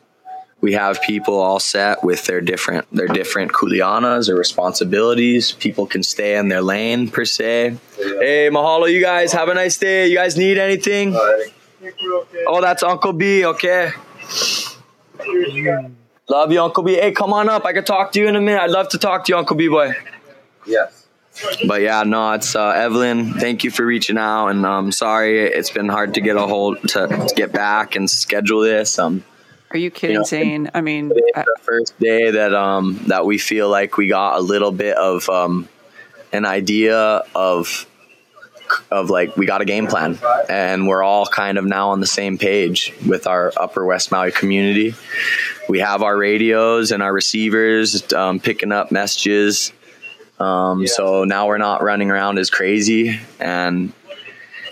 we 0.60 0.72
have 0.72 1.02
people 1.02 1.40
all 1.40 1.60
set 1.60 2.02
with 2.02 2.24
their 2.26 2.40
different 2.40 2.86
their 2.90 3.08
different 3.08 3.52
kuleanas 3.52 4.30
or 4.30 4.34
responsibilities. 4.34 5.52
People 5.52 5.86
can 5.86 6.02
stay 6.02 6.36
in 6.38 6.48
their 6.48 6.62
lane 6.62 7.08
per 7.08 7.24
se. 7.24 7.76
Hey 7.96 8.48
mahalo 8.50 8.90
you 8.90 9.00
guys. 9.00 9.32
Have 9.32 9.48
a 9.48 9.54
nice 9.54 9.76
day. 9.76 10.06
You 10.06 10.16
guys 10.16 10.36
need 10.36 10.56
anything? 10.56 11.14
Oh 12.46 12.60
that's 12.60 12.82
uncle 12.82 13.12
b 13.12 13.44
okay 13.44 13.92
Love 16.28 16.52
you, 16.52 16.62
Uncle 16.62 16.82
B. 16.82 16.94
Hey, 16.94 17.12
come 17.12 17.32
on 17.32 17.48
up. 17.48 17.64
I 17.64 17.72
could 17.72 17.86
talk 17.86 18.12
to 18.12 18.20
you 18.20 18.28
in 18.28 18.36
a 18.36 18.40
minute. 18.40 18.60
I'd 18.60 18.70
love 18.70 18.88
to 18.90 18.98
talk 18.98 19.24
to 19.26 19.32
you, 19.32 19.36
Uncle 19.36 19.56
B 19.56 19.68
boy. 19.68 19.92
Yes. 20.66 21.06
But 21.66 21.82
yeah, 21.82 22.04
no, 22.04 22.32
it's 22.32 22.54
uh, 22.54 22.68
Evelyn. 22.70 23.34
Thank 23.34 23.64
you 23.64 23.70
for 23.70 23.84
reaching 23.84 24.16
out, 24.16 24.48
and 24.48 24.64
um, 24.64 24.92
sorry 24.92 25.40
it's 25.40 25.70
been 25.70 25.88
hard 25.88 26.14
to 26.14 26.20
get 26.20 26.36
a 26.36 26.46
hold 26.46 26.80
to, 26.88 27.08
to 27.08 27.32
get 27.34 27.52
back 27.52 27.96
and 27.96 28.08
schedule 28.08 28.60
this. 28.60 28.98
Um, 28.98 29.24
Are 29.72 29.76
you 29.76 29.90
kidding, 29.90 30.14
You 30.14 30.20
know, 30.20 30.24
Zane? 30.24 30.70
I 30.72 30.80
mean, 30.80 31.12
I, 31.34 31.42
the 31.42 31.56
first 31.62 31.98
day 31.98 32.30
that 32.30 32.54
um 32.54 33.00
that 33.08 33.26
we 33.26 33.38
feel 33.38 33.68
like 33.68 33.96
we 33.96 34.06
got 34.06 34.38
a 34.38 34.40
little 34.40 34.70
bit 34.70 34.96
of 34.96 35.28
um 35.28 35.68
an 36.32 36.44
idea 36.46 37.24
of 37.34 37.86
of 38.90 39.10
like 39.10 39.36
we 39.36 39.46
got 39.46 39.60
a 39.60 39.64
game 39.64 39.86
plan. 39.86 40.18
And 40.48 40.86
we're 40.86 41.02
all 41.02 41.26
kind 41.26 41.58
of 41.58 41.64
now 41.64 41.90
on 41.90 42.00
the 42.00 42.06
same 42.06 42.38
page 42.38 42.92
with 43.06 43.26
our 43.26 43.52
upper 43.56 43.84
west 43.84 44.10
maui 44.10 44.32
community. 44.32 44.94
We 45.68 45.80
have 45.80 46.02
our 46.02 46.16
radios 46.16 46.92
and 46.92 47.02
our 47.02 47.12
receivers 47.12 48.12
um, 48.12 48.40
picking 48.40 48.72
up 48.72 48.92
messages. 48.92 49.72
Um, 50.38 50.86
so 50.86 51.24
now 51.24 51.46
we're 51.46 51.58
not 51.58 51.82
running 51.82 52.10
around 52.10 52.38
as 52.38 52.50
crazy. 52.50 53.20
And 53.40 53.92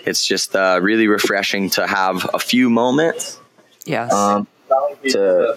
it's 0.05 0.27
just 0.27 0.57
uh, 0.57 0.81
really 0.83 1.09
refreshing 1.09 1.71
to 1.71 1.87
have 1.87 2.29
a 2.35 2.39
few 2.39 2.69
moments 2.69 3.39
yes. 3.85 4.13
um, 4.13 4.47
to 5.03 5.57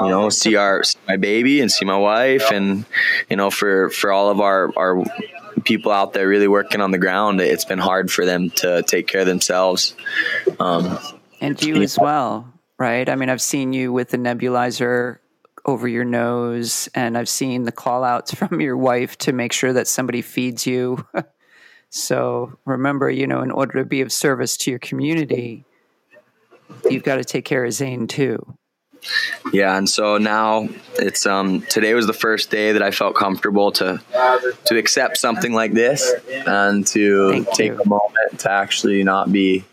you 0.00 0.08
know 0.08 0.28
see 0.28 0.56
our 0.56 0.82
see 0.82 0.98
my 1.08 1.16
baby 1.16 1.60
and 1.60 1.70
see 1.70 1.84
my 1.84 1.96
wife 1.96 2.50
and 2.50 2.84
you 3.30 3.36
know 3.36 3.50
for 3.50 3.90
for 3.90 4.12
all 4.12 4.30
of 4.30 4.40
our 4.40 4.70
our 4.76 5.02
people 5.64 5.92
out 5.92 6.12
there 6.12 6.28
really 6.28 6.48
working 6.48 6.80
on 6.80 6.90
the 6.90 6.98
ground 6.98 7.40
it's 7.40 7.64
been 7.64 7.78
hard 7.78 8.10
for 8.10 8.24
them 8.24 8.50
to 8.50 8.82
take 8.82 9.06
care 9.06 9.22
of 9.22 9.26
themselves. 9.26 9.94
Um, 10.60 10.98
and 11.40 11.60
you 11.62 11.82
as 11.82 11.98
well 11.98 12.52
right? 12.78 13.08
I 13.08 13.16
mean 13.16 13.28
i've 13.28 13.42
seen 13.42 13.72
you 13.72 13.92
with 13.92 14.10
the 14.10 14.18
nebulizer 14.18 15.18
over 15.66 15.88
your 15.88 16.04
nose 16.04 16.88
and 16.94 17.16
i've 17.16 17.28
seen 17.28 17.62
the 17.64 17.72
call 17.72 18.04
outs 18.04 18.34
from 18.40 18.60
your 18.60 18.76
wife 18.76 19.16
to 19.18 19.32
make 19.32 19.52
sure 19.52 19.72
that 19.72 19.88
somebody 19.88 20.22
feeds 20.22 20.66
you. 20.66 21.04
So 21.90 22.58
remember 22.64 23.08
you 23.08 23.28
know 23.28 23.40
in 23.40 23.52
order 23.52 23.78
to 23.78 23.84
be 23.84 24.00
of 24.00 24.10
service 24.10 24.56
to 24.56 24.70
your 24.72 24.80
community 24.80 25.64
you've 26.90 27.04
got 27.04 27.16
to 27.16 27.24
take 27.24 27.44
care 27.44 27.64
of 27.64 27.72
Zane 27.72 28.08
too. 28.08 28.56
Yeah, 29.52 29.76
and 29.76 29.88
so 29.88 30.18
now 30.18 30.68
it's 30.94 31.26
um 31.26 31.62
today 31.62 31.94
was 31.94 32.06
the 32.06 32.12
first 32.12 32.50
day 32.50 32.72
that 32.72 32.82
I 32.82 32.90
felt 32.90 33.14
comfortable 33.14 33.72
to 33.72 34.00
to 34.66 34.78
accept 34.78 35.18
something 35.18 35.52
like 35.52 35.72
this 35.72 36.12
and 36.46 36.86
to 36.88 37.30
Thank 37.30 37.50
take 37.52 37.72
you. 37.72 37.80
a 37.80 37.88
moment 37.88 38.40
to 38.40 38.50
actually 38.50 39.02
not 39.04 39.30
be 39.30 39.64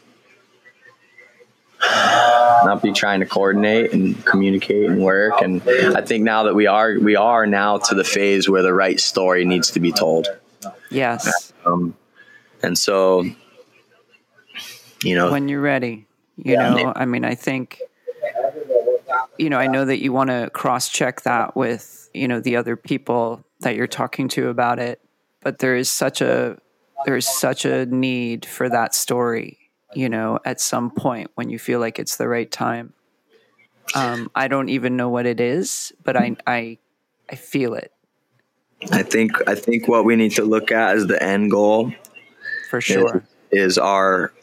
not 1.82 2.82
be 2.84 2.92
trying 2.92 3.22
to 3.22 3.26
coordinate 3.26 3.94
and 3.94 4.24
communicate 4.26 4.90
and 4.90 5.02
work 5.02 5.42
and 5.42 5.62
I 5.68 6.02
think 6.02 6.24
now 6.24 6.44
that 6.44 6.54
we 6.54 6.68
are 6.68 7.00
we 7.00 7.16
are 7.16 7.48
now 7.48 7.78
to 7.78 7.96
the 7.96 8.04
phase 8.04 8.48
where 8.50 8.62
the 8.62 8.74
right 8.74 9.00
story 9.00 9.46
needs 9.46 9.72
to 9.72 9.80
be 9.80 9.92
told. 9.92 10.28
Yes. 10.92 11.54
Um, 11.66 11.96
and 12.62 12.78
so 12.78 13.26
you 15.04 15.16
know 15.16 15.32
when 15.32 15.48
you're 15.48 15.62
ready 15.62 16.06
you 16.44 16.54
yeah. 16.54 16.74
know, 16.74 16.94
I 16.96 17.06
mean, 17.06 17.24
I 17.24 17.36
think, 17.36 17.82
you 19.38 19.50
know, 19.50 19.58
I 19.58 19.68
know 19.68 19.86
that 19.86 20.02
you 20.02 20.12
want 20.14 20.30
to 20.30 20.50
cross 20.54 20.90
check 20.90 21.22
that 21.22 21.56
with, 21.56 22.10
you 22.14 22.28
know, 22.28 22.40
the 22.40 22.56
other 22.56 22.76
people 22.76 23.44
that 23.62 23.76
you're 23.76 23.88
talking 23.88 24.28
to 24.30 24.50
about 24.50 24.80
it, 24.80 25.02
but 25.42 25.60
there 25.60 25.76
is 25.76 25.90
such 25.90 26.22
a, 26.22 26.58
there 27.06 27.16
is 27.16 27.28
such 27.28 27.66
a 27.66 27.86
need 27.86 28.46
for 28.46 28.70
that 28.70 28.94
story, 28.94 29.58
you 29.94 30.10
know, 30.10 30.40
at 30.46 30.62
some 30.62 30.92
point 30.92 31.32
when 31.36 31.50
you 31.50 31.58
feel 31.58 31.80
like 31.80 31.98
it's 31.98 32.18
the 32.18 32.28
right 32.28 32.52
time. 32.52 32.94
Um, 33.96 34.30
I 34.36 34.48
don't 34.48 34.70
even 34.70 34.96
know 34.96 35.10
what 35.10 35.26
it 35.26 35.40
is, 35.40 35.92
but 36.04 36.16
I, 36.16 36.36
I, 36.46 36.78
I 37.30 37.36
feel 37.36 37.74
it. 37.74 37.92
I 38.92 39.04
think 39.04 39.48
I 39.48 39.54
think 39.54 39.88
what 39.88 40.06
we 40.06 40.16
need 40.16 40.32
to 40.34 40.44
look 40.44 40.72
at 40.72 40.96
as 40.96 41.06
the 41.06 41.22
end 41.22 41.52
goal, 41.52 41.94
for 42.70 42.82
sure, 42.82 43.24
is, 43.52 43.74
is 43.74 43.78
our 43.78 44.34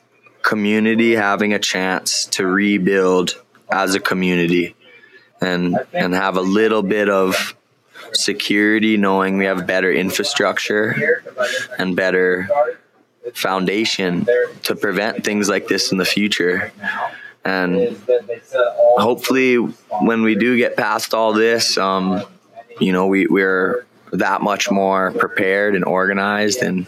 community 0.42 1.14
having 1.14 1.52
a 1.52 1.58
chance 1.58 2.26
to 2.26 2.46
rebuild 2.46 3.42
as 3.70 3.96
a 3.96 4.00
community 4.00 4.76
and 5.40 5.78
and 5.92 6.14
have 6.14 6.36
a 6.36 6.40
little 6.40 6.82
bit 6.82 7.08
of 7.08 7.54
security 8.12 8.96
knowing 8.96 9.38
we 9.38 9.44
have 9.44 9.66
better 9.66 9.92
infrastructure 9.92 11.22
and 11.78 11.94
better 11.94 12.48
foundation 13.34 14.26
to 14.62 14.74
prevent 14.74 15.24
things 15.24 15.48
like 15.48 15.68
this 15.68 15.92
in 15.92 15.98
the 15.98 16.04
future. 16.04 16.72
And 17.44 17.96
hopefully 18.98 19.56
when 19.56 20.22
we 20.22 20.34
do 20.34 20.56
get 20.56 20.76
past 20.76 21.14
all 21.14 21.32
this 21.32 21.78
um, 21.78 22.24
you 22.80 22.92
know 22.92 23.06
we, 23.06 23.26
we're 23.26 23.86
that 24.12 24.40
much 24.40 24.70
more 24.70 25.12
prepared 25.12 25.74
and 25.74 25.84
organized 25.84 26.62
and 26.62 26.86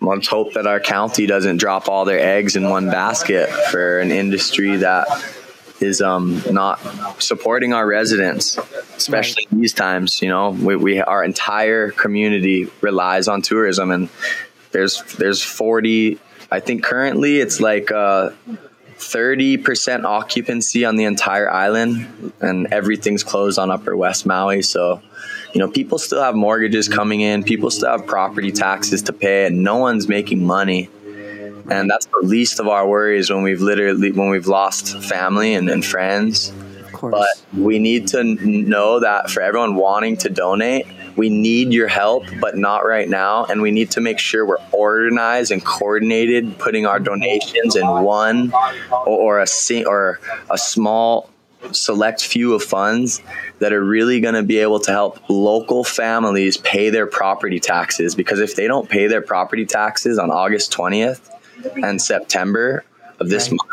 let's 0.00 0.28
hope 0.28 0.54
that 0.54 0.66
our 0.66 0.80
county 0.80 1.26
doesn't 1.26 1.56
drop 1.56 1.88
all 1.88 2.04
their 2.04 2.20
eggs 2.20 2.56
in 2.56 2.68
one 2.68 2.86
basket 2.86 3.48
for 3.70 3.98
an 3.98 4.10
industry 4.10 4.76
that 4.76 5.06
is 5.82 6.00
um, 6.00 6.42
not 6.50 6.78
supporting 7.22 7.72
our 7.72 7.86
residents, 7.86 8.58
especially 8.96 9.46
right. 9.50 9.60
these 9.60 9.72
times. 9.72 10.22
You 10.22 10.28
know, 10.28 10.50
we, 10.50 10.76
we 10.76 11.00
our 11.00 11.24
entire 11.24 11.90
community 11.90 12.70
relies 12.80 13.28
on 13.28 13.42
tourism, 13.42 13.90
and 13.90 14.08
there's 14.70 15.02
there's 15.18 15.42
forty. 15.42 16.18
I 16.50 16.60
think 16.60 16.84
currently 16.84 17.40
it's 17.40 17.60
like. 17.60 17.90
Uh, 17.90 18.30
30% 18.98 20.04
occupancy 20.04 20.84
on 20.84 20.94
the 20.94 21.02
entire 21.02 21.50
island 21.50 22.32
and 22.40 22.72
everything's 22.72 23.24
closed 23.24 23.58
on 23.58 23.68
upper 23.68 23.96
west 23.96 24.26
maui 24.26 24.62
so 24.62 25.02
you 25.52 25.58
know, 25.58 25.68
people 25.68 25.98
still 25.98 26.22
have 26.22 26.34
mortgages 26.34 26.88
coming 26.88 27.20
in, 27.20 27.42
people 27.42 27.70
still 27.70 27.90
have 27.90 28.06
property 28.06 28.50
taxes 28.52 29.02
to 29.02 29.12
pay, 29.12 29.46
and 29.46 29.62
no 29.62 29.76
one's 29.76 30.08
making 30.08 30.44
money. 30.44 30.88
And 31.70 31.88
that's 31.88 32.06
the 32.06 32.20
least 32.22 32.60
of 32.60 32.68
our 32.68 32.86
worries 32.86 33.30
when 33.30 33.42
we've 33.42 33.60
literally 33.60 34.12
when 34.12 34.30
we've 34.30 34.46
lost 34.46 34.98
family 35.02 35.54
and, 35.54 35.68
and 35.68 35.84
friends. 35.84 36.52
But 37.00 37.28
we 37.56 37.78
need 37.78 38.08
to 38.08 38.22
know 38.22 39.00
that 39.00 39.28
for 39.28 39.42
everyone 39.42 39.74
wanting 39.74 40.18
to 40.18 40.28
donate, 40.28 40.86
we 41.16 41.30
need 41.30 41.72
your 41.72 41.88
help, 41.88 42.24
but 42.40 42.56
not 42.56 42.86
right 42.86 43.08
now. 43.08 43.44
And 43.44 43.60
we 43.60 43.70
need 43.70 43.90
to 43.92 44.00
make 44.00 44.18
sure 44.18 44.46
we're 44.46 44.64
organized 44.70 45.50
and 45.50 45.64
coordinated, 45.64 46.58
putting 46.58 46.86
our 46.86 47.00
donations 47.00 47.74
in 47.74 47.86
one 47.86 48.52
or, 48.90 49.06
or 49.06 49.40
a 49.40 49.84
or 49.84 50.20
a 50.50 50.58
small 50.58 51.28
select 51.70 52.24
few 52.24 52.54
of 52.54 52.62
funds 52.62 53.22
that 53.60 53.72
are 53.72 53.84
really 53.84 54.20
going 54.20 54.34
to 54.34 54.42
be 54.42 54.58
able 54.58 54.80
to 54.80 54.90
help 54.90 55.18
local 55.28 55.84
families 55.84 56.56
pay 56.56 56.90
their 56.90 57.06
property 57.06 57.60
taxes 57.60 58.16
because 58.16 58.40
if 58.40 58.56
they 58.56 58.66
don't 58.66 58.88
pay 58.88 59.06
their 59.06 59.22
property 59.22 59.64
taxes 59.64 60.18
on 60.18 60.30
August 60.30 60.72
20th 60.72 61.28
and 61.82 62.00
September 62.00 62.84
of 63.20 63.28
this 63.28 63.44
right. 63.50 63.52
month 63.52 63.68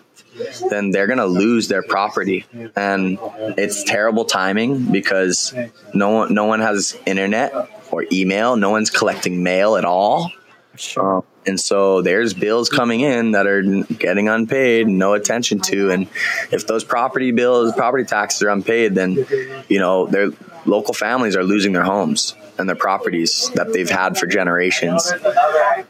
then 0.70 0.92
they're 0.92 1.08
going 1.08 1.20
to 1.20 1.26
lose 1.26 1.68
their 1.68 1.84
property 1.84 2.46
and 2.76 3.20
it's 3.58 3.84
terrible 3.84 4.24
timing 4.24 4.90
because 4.92 5.54
no 5.94 6.10
one 6.10 6.34
no 6.34 6.46
one 6.46 6.62
has 6.62 6.98
internet 7.06 7.54
or 7.92 8.06
email 8.12 8.56
no 8.56 8.70
one's 8.70 8.90
collecting 8.90 9.44
mail 9.44 9.76
at 9.76 9.86
all 9.86 10.32
sure. 10.78 11.18
Um, 11.18 11.24
and 11.46 11.60
so 11.60 12.02
there's 12.02 12.34
bills 12.34 12.70
coming 12.70 13.00
in 13.00 13.32
that 13.32 13.48
are 13.48 13.62
getting 13.62 14.28
unpaid, 14.30 14.88
no 14.88 15.14
attention 15.14 15.60
to. 15.62 15.90
And 15.90 16.08
if 16.52 16.68
those 16.68 16.84
property 16.84 17.32
bills, 17.32 17.74
property 17.74 18.04
taxes 18.04 18.44
are 18.44 18.50
unpaid, 18.50 18.94
then, 18.94 19.26
you 19.68 19.80
know, 19.80 20.06
their 20.06 20.30
local 20.66 20.94
families 20.94 21.36
are 21.36 21.44
losing 21.44 21.72
their 21.72 21.84
homes 21.84 22.36
and 22.60 22.70
their 22.70 22.76
properties 22.76 23.50
that 23.56 23.74
they've 23.74 23.90
had 23.90 24.18
for 24.18 24.28
generations. 24.28 25.12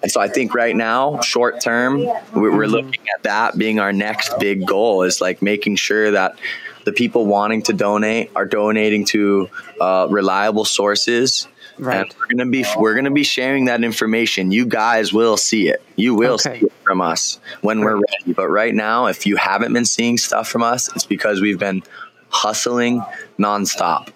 And 0.02 0.12
so 0.12 0.22
I 0.22 0.28
think 0.28 0.54
right 0.54 0.76
now, 0.76 1.20
short 1.22 1.62
term, 1.62 2.06
we're 2.34 2.68
looking 2.68 3.02
at 3.18 3.24
that 3.24 3.58
being 3.58 3.80
our 3.80 3.92
next 3.92 4.38
big 4.40 4.66
goal 4.66 5.04
is 5.04 5.20
like 5.20 5.42
making 5.42 5.76
sure 5.76 6.12
that 6.12 6.40
the 6.86 6.94
people 6.94 7.26
wanting 7.26 7.64
to 7.64 7.74
donate 7.74 8.32
are 8.36 8.46
donating 8.46 9.06
to 9.06 9.50
uh, 9.82 10.08
reliable 10.10 10.66
sources 10.66 11.48
Right. 11.80 12.02
And 12.02 12.16
we're 12.20 12.28
gonna 12.28 12.52
be 12.52 12.66
we're 12.78 12.94
gonna 12.94 13.10
be 13.10 13.24
sharing 13.24 13.66
that 13.66 13.84
information. 13.84 14.52
You 14.52 14.66
guys 14.66 15.14
will 15.14 15.38
see 15.38 15.70
it. 15.70 15.82
You 15.96 16.14
will 16.14 16.34
okay. 16.34 16.60
see 16.60 16.66
it 16.66 16.74
from 16.84 17.00
us 17.00 17.40
when 17.62 17.80
we're 17.80 17.96
ready. 17.96 18.34
But 18.34 18.50
right 18.50 18.76
now, 18.76 19.06
if 19.06 19.26
you 19.26 19.38
haven't 19.38 19.72
been 19.72 19.86
seeing 19.86 20.18
stuff 20.18 20.50
from 20.50 20.62
us, 20.62 20.94
it's 20.94 21.06
because 21.06 21.40
we've 21.40 21.58
been 21.58 21.84
hustling 22.30 23.02
nonstop. 23.40 24.10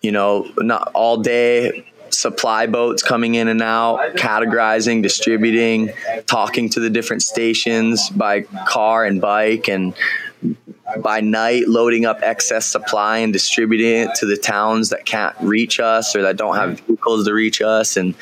You 0.00 0.10
know, 0.10 0.50
not 0.56 0.90
all 0.94 1.18
day 1.18 1.91
supply 2.14 2.66
boats 2.66 3.02
coming 3.02 3.34
in 3.34 3.48
and 3.48 3.62
out, 3.62 4.16
categorizing, 4.16 5.02
distributing, 5.02 5.92
talking 6.26 6.68
to 6.70 6.80
the 6.80 6.90
different 6.90 7.22
stations 7.22 8.10
by 8.10 8.42
car 8.42 9.04
and 9.04 9.20
bike 9.20 9.68
and 9.68 9.94
by 11.00 11.20
night 11.20 11.68
loading 11.68 12.04
up 12.04 12.20
excess 12.22 12.66
supply 12.66 13.18
and 13.18 13.32
distributing 13.32 14.02
it 14.02 14.14
to 14.16 14.26
the 14.26 14.36
towns 14.36 14.90
that 14.90 15.04
can't 15.04 15.36
reach 15.40 15.80
us 15.80 16.14
or 16.16 16.22
that 16.22 16.36
don't 16.36 16.56
have 16.56 16.80
vehicles 16.80 17.24
to 17.26 17.32
reach 17.32 17.62
us. 17.62 17.96
And 17.96 18.14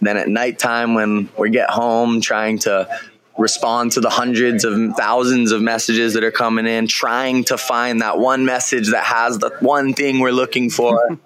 then 0.00 0.16
at 0.16 0.28
nighttime 0.28 0.94
when 0.94 1.28
we 1.38 1.50
get 1.50 1.70
home 1.70 2.20
trying 2.20 2.58
to 2.60 2.88
respond 3.36 3.92
to 3.92 4.00
the 4.00 4.10
hundreds 4.10 4.64
of 4.64 4.74
thousands 4.96 5.52
of 5.52 5.62
messages 5.62 6.14
that 6.14 6.24
are 6.24 6.32
coming 6.32 6.66
in 6.66 6.88
trying 6.88 7.44
to 7.44 7.56
find 7.56 8.00
that 8.00 8.18
one 8.18 8.44
message 8.44 8.90
that 8.90 9.04
has 9.04 9.38
the 9.38 9.50
one 9.60 9.94
thing 9.94 10.18
we're 10.18 10.32
looking 10.32 10.70
for 10.70 11.18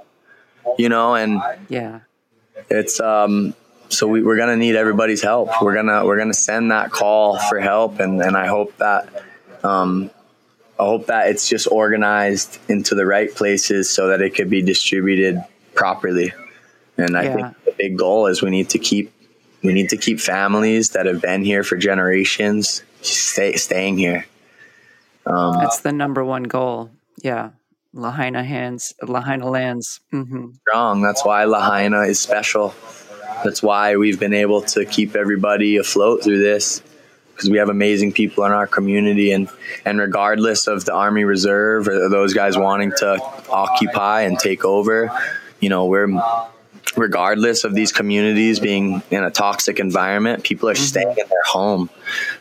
you 0.79 0.89
know 0.89 1.15
and 1.15 1.41
yeah 1.69 2.01
it's 2.71 3.01
um 3.01 3.55
so 3.89 4.07
we, 4.07 4.23
we're 4.23 4.37
gonna 4.37 4.57
need 4.57 4.77
everybody's 4.77 5.23
help 5.23 5.51
we're 5.61 5.75
gonna 5.75 6.05
we're 6.05 6.19
gonna 6.19 6.35
send 6.35 6.71
that 6.71 6.91
call 6.91 7.39
for 7.39 7.61
help 7.61 8.01
and 8.01 8.21
and 8.23 8.37
i 8.37 8.47
hope 8.47 8.77
that 8.79 9.09
um 9.65 10.11
I 10.83 10.85
hope 10.85 11.07
that 11.07 11.29
it's 11.29 11.49
just 11.49 11.69
organized 11.71 12.59
into 12.69 12.97
the 12.97 13.07
right 13.07 13.33
places 13.33 13.89
so 13.89 14.09
that 14.09 14.21
it 14.21 14.35
could 14.35 14.51
be 14.51 14.63
distributed 14.63 15.41
properly. 15.75 16.33
And 16.97 17.17
I 17.17 17.23
yeah. 17.23 17.35
think 17.35 17.65
the 17.65 17.75
big 17.79 17.97
goal 17.97 18.27
is 18.27 18.43
we 18.43 18.51
need 18.51 18.71
to 18.71 18.81
keep 18.81 19.13
we 19.63 19.73
need 19.73 19.91
to 19.91 19.97
keep 19.97 20.19
families 20.19 20.91
that 20.91 21.07
have 21.07 21.23
been 21.23 21.45
here 21.45 21.63
for 21.63 21.77
generations 21.77 22.83
stay, 23.01 23.55
staying 23.55 23.97
here. 23.97 24.27
Um, 25.25 25.59
That's 25.61 25.81
the 25.81 25.93
number 25.93 26.25
one 26.25 26.43
goal. 26.43 26.91
Yeah. 27.23 27.51
Lahaina 27.95 28.43
hands, 28.43 28.95
Lahaina 29.03 29.49
lands. 29.49 30.01
Mm-hmm. 30.13 30.51
Strong. 30.69 31.03
That's 31.03 31.25
why 31.25 31.45
Lahaina 31.45 32.03
is 32.03 32.19
special. 32.19 32.75
That's 33.45 33.63
why 33.63 33.97
we've 33.97 34.21
been 34.21 34.35
able 34.35 34.63
to 34.63 34.85
keep 34.85 35.17
everybody 35.17 35.77
afloat 35.77 36.23
through 36.25 36.39
this 36.39 36.83
because 37.33 37.51
we 37.51 37.59
have 37.59 37.69
amazing 37.69 38.13
people 38.13 38.45
in 38.45 38.53
our 38.53 38.67
community, 38.67 39.33
and 39.33 39.49
and 39.85 39.99
regardless 39.99 40.67
of 40.67 40.85
the 40.85 40.95
Army 40.95 41.25
Reserve 41.25 41.89
or 41.89 42.09
those 42.09 42.35
guys 42.35 42.57
wanting 42.57 42.93
to 42.99 43.19
occupy 43.51 44.23
and 44.23 44.39
take 44.39 44.65
over, 44.65 45.11
you 45.61 45.69
know, 45.69 45.87
we're 45.87 46.09
regardless 46.97 47.65
of 47.65 47.75
these 47.75 47.93
communities 47.93 48.61
being 48.61 49.03
in 49.11 49.25
a 49.25 49.31
toxic 49.31 49.79
environment, 49.79 50.45
people 50.45 50.69
are 50.69 50.75
mm-hmm. 50.75 50.83
staying 50.83 51.09
in 51.09 51.29
their 51.29 51.43
home. 51.45 51.91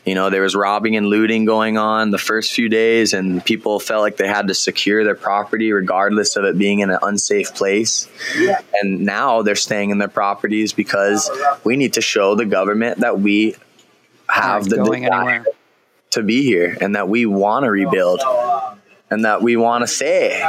You 0.06 0.16
know, 0.16 0.30
there 0.30 0.42
was 0.42 0.56
robbing 0.56 0.96
and 0.96 1.08
looting 1.08 1.46
going 1.46 1.78
on 1.78 2.12
the 2.12 2.18
first 2.18 2.52
few 2.52 2.70
days, 2.70 3.14
and 3.14 3.44
people 3.44 3.80
felt 3.80 4.02
like 4.02 4.18
they 4.18 4.28
had 4.28 4.48
to 4.48 4.54
secure 4.54 5.04
their 5.04 5.16
property 5.16 5.72
regardless 5.72 6.36
of 6.36 6.46
it 6.46 6.58
being 6.58 6.80
in 6.80 6.90
an 6.90 7.00
unsafe 7.02 7.54
place. 7.54 8.08
Yeah. 8.38 8.62
And 8.82 9.02
now 9.02 9.42
they're 9.42 9.56
staying 9.56 9.92
in 9.92 9.98
their 9.98 10.08
properties 10.08 10.74
because 10.74 11.30
we 11.64 11.78
need 11.78 11.94
to 11.94 12.02
show 12.02 12.36
the 12.36 12.46
government 12.46 13.00
that 13.00 13.20
we 13.20 13.56
have 14.28 14.66
the 14.66 14.84
desire 14.84 15.46
to 16.12 16.24
be 16.24 16.44
here 16.44 16.78
and 16.80 16.96
that 16.96 17.08
we 17.08 17.26
want 17.26 17.64
to 17.64 17.72
rebuild 17.72 18.22
and 19.10 19.26
that 19.26 19.42
we 19.42 19.58
want 19.58 19.84
to 19.84 19.88
stay 19.88 20.42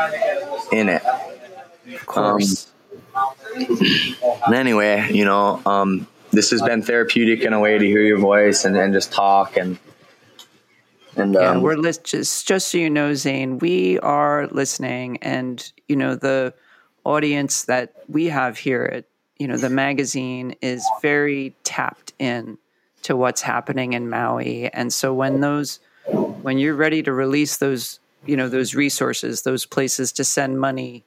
in 0.72 0.88
it. 0.88 1.02
Of 1.94 2.06
course. 2.06 2.66
Um, 2.66 2.71
anyway, 4.52 5.08
you 5.12 5.24
know, 5.24 5.60
um, 5.66 6.06
this 6.30 6.50
has 6.50 6.62
been 6.62 6.82
therapeutic 6.82 7.42
in 7.42 7.52
a 7.52 7.60
way 7.60 7.78
to 7.78 7.84
hear 7.84 8.02
your 8.02 8.18
voice 8.18 8.64
and, 8.64 8.76
and 8.76 8.92
just 8.92 9.12
talk 9.12 9.56
and 9.56 9.78
and 11.16 11.36
um, 11.36 11.42
yeah, 11.42 11.58
we're 11.58 11.76
list- 11.76 12.04
just 12.04 12.46
just 12.46 12.68
so 12.68 12.78
you 12.78 12.88
know, 12.88 13.14
Zane, 13.14 13.58
we 13.58 13.98
are 13.98 14.46
listening, 14.48 15.18
and 15.18 15.72
you 15.88 15.96
know 15.96 16.14
the 16.14 16.54
audience 17.04 17.64
that 17.64 17.92
we 18.08 18.26
have 18.26 18.56
here 18.56 18.88
at 18.92 19.04
you 19.38 19.46
know 19.46 19.56
the 19.56 19.70
magazine 19.70 20.54
is 20.62 20.86
very 21.02 21.54
tapped 21.64 22.12
in 22.18 22.56
to 23.02 23.16
what's 23.16 23.42
happening 23.42 23.92
in 23.92 24.08
Maui, 24.08 24.72
and 24.72 24.92
so 24.92 25.12
when 25.12 25.40
those 25.40 25.80
when 26.06 26.58
you're 26.58 26.74
ready 26.74 27.02
to 27.02 27.12
release 27.12 27.58
those 27.58 28.00
you 28.24 28.36
know 28.36 28.48
those 28.48 28.74
resources, 28.74 29.42
those 29.42 29.66
places 29.66 30.12
to 30.12 30.24
send 30.24 30.58
money 30.60 31.04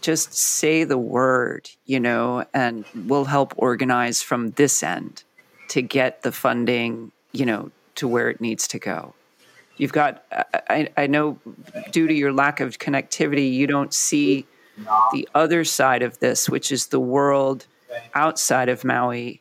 just 0.00 0.34
say 0.34 0.84
the 0.84 0.98
word, 0.98 1.70
you 1.86 2.00
know, 2.00 2.44
and 2.54 2.84
we'll 2.94 3.26
help 3.26 3.52
organize 3.56 4.22
from 4.22 4.50
this 4.52 4.82
end 4.82 5.24
to 5.68 5.82
get 5.82 6.22
the 6.22 6.32
funding, 6.32 7.12
you 7.32 7.44
know, 7.44 7.70
to 7.96 8.08
where 8.08 8.30
it 8.30 8.40
needs 8.40 8.68
to 8.68 8.78
go. 8.78 9.14
You've 9.76 9.92
got, 9.92 10.24
I, 10.68 10.88
I 10.96 11.06
know 11.06 11.38
due 11.92 12.08
to 12.08 12.14
your 12.14 12.32
lack 12.32 12.60
of 12.60 12.78
connectivity, 12.78 13.52
you 13.52 13.66
don't 13.66 13.94
see 13.94 14.46
the 15.12 15.28
other 15.34 15.64
side 15.64 16.02
of 16.02 16.18
this, 16.18 16.48
which 16.48 16.72
is 16.72 16.86
the 16.86 17.00
world 17.00 17.66
outside 18.14 18.68
of 18.68 18.84
Maui. 18.84 19.40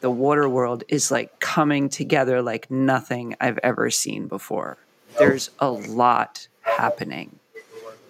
The 0.00 0.10
water 0.10 0.48
world 0.48 0.84
is 0.88 1.10
like 1.10 1.40
coming 1.40 1.88
together 1.88 2.40
like 2.40 2.70
nothing 2.70 3.36
I've 3.40 3.58
ever 3.62 3.90
seen 3.90 4.26
before. 4.26 4.78
There's 5.18 5.50
a 5.58 5.70
lot 5.70 6.48
happening 6.62 7.38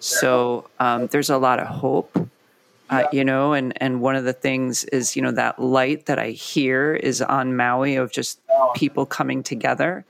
so 0.05 0.69
um, 0.79 1.07
there's 1.07 1.31
a 1.31 1.37
lot 1.39 1.59
of 1.59 1.65
hope, 1.65 2.29
uh, 2.91 3.05
you 3.11 3.25
know, 3.25 3.53
and, 3.53 3.73
and 3.81 4.01
one 4.01 4.15
of 4.15 4.23
the 4.23 4.33
things 4.33 4.83
is, 4.83 5.15
you 5.15 5.21
know, 5.23 5.31
that 5.31 5.59
light 5.59 6.05
that 6.05 6.19
I 6.19 6.29
hear 6.29 6.93
is 6.93 7.23
on 7.23 7.55
Maui 7.55 7.95
of 7.95 8.11
just 8.11 8.39
people 8.75 9.07
coming 9.07 9.41
together 9.41 10.05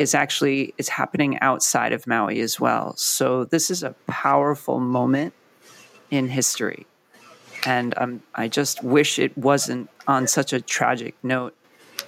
is 0.00 0.16
actually 0.16 0.74
is 0.78 0.88
happening 0.88 1.38
outside 1.38 1.92
of 1.92 2.08
Maui 2.08 2.40
as 2.40 2.58
well. 2.58 2.96
So 2.96 3.44
this 3.44 3.70
is 3.70 3.84
a 3.84 3.94
powerful 4.08 4.80
moment 4.80 5.32
in 6.10 6.28
history. 6.28 6.84
And 7.64 7.94
um, 7.98 8.22
I 8.34 8.48
just 8.48 8.82
wish 8.82 9.20
it 9.20 9.38
wasn't 9.38 9.88
on 10.08 10.26
such 10.26 10.52
a 10.52 10.60
tragic 10.60 11.14
note, 11.22 11.54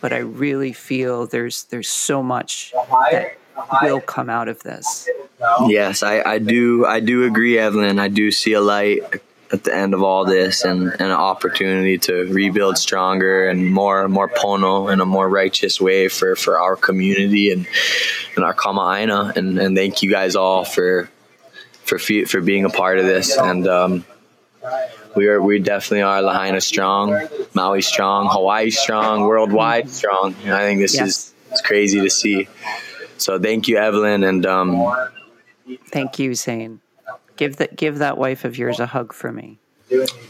but 0.00 0.12
I 0.12 0.18
really 0.18 0.72
feel 0.72 1.28
there's 1.28 1.64
there's 1.64 1.88
so 1.88 2.20
much 2.20 2.72
that 3.12 3.38
will 3.82 4.00
come 4.00 4.28
out 4.28 4.48
of 4.48 4.64
this. 4.64 5.08
Yes, 5.68 6.02
I, 6.02 6.22
I 6.22 6.38
do. 6.38 6.86
I 6.86 7.00
do 7.00 7.24
agree, 7.24 7.58
Evelyn. 7.58 7.98
I 7.98 8.08
do 8.08 8.30
see 8.30 8.52
a 8.52 8.60
light 8.60 9.00
at 9.50 9.64
the 9.64 9.74
end 9.74 9.94
of 9.94 10.02
all 10.02 10.24
this, 10.24 10.64
and, 10.64 10.82
and 10.82 11.00
an 11.00 11.10
opportunity 11.10 11.98
to 11.98 12.24
rebuild 12.32 12.76
stronger 12.76 13.48
and 13.48 13.72
more 13.72 14.08
more 14.08 14.28
pono 14.28 14.92
in 14.92 15.00
a 15.00 15.06
more 15.06 15.28
righteous 15.28 15.80
way 15.80 16.08
for, 16.08 16.36
for 16.36 16.58
our 16.58 16.76
community 16.76 17.50
and 17.50 17.66
and 18.36 18.44
our 18.44 18.54
kamaaina. 18.54 19.36
And 19.36 19.58
and 19.58 19.76
thank 19.76 20.02
you 20.02 20.10
guys 20.10 20.36
all 20.36 20.64
for 20.64 21.08
for 21.84 21.98
for 21.98 22.40
being 22.40 22.64
a 22.64 22.70
part 22.70 22.98
of 22.98 23.06
this. 23.06 23.36
And 23.36 23.66
um, 23.66 24.04
we 25.16 25.26
are 25.28 25.40
we 25.40 25.58
definitely 25.58 26.02
are 26.02 26.22
Lahaina 26.22 26.60
strong, 26.60 27.28
Maui 27.54 27.82
strong, 27.82 28.28
Hawaii 28.30 28.70
strong, 28.70 29.22
worldwide 29.22 29.88
strong. 29.90 30.34
And 30.44 30.52
I 30.52 30.60
think 30.60 30.80
this 30.80 30.94
yes. 30.94 31.08
is 31.08 31.34
it's 31.50 31.60
crazy 31.62 32.00
to 32.00 32.10
see. 32.10 32.48
So 33.16 33.38
thank 33.38 33.66
you, 33.66 33.78
Evelyn, 33.78 34.22
and 34.22 34.46
um, 34.46 34.94
thank 35.86 36.18
you, 36.18 36.34
Zane. 36.34 36.80
Give 37.36 37.56
that 37.56 37.76
give 37.76 37.98
that 37.98 38.18
wife 38.18 38.44
of 38.44 38.58
yours 38.58 38.80
a 38.80 38.86
hug 38.86 39.12
for 39.12 39.32
me. 39.32 39.58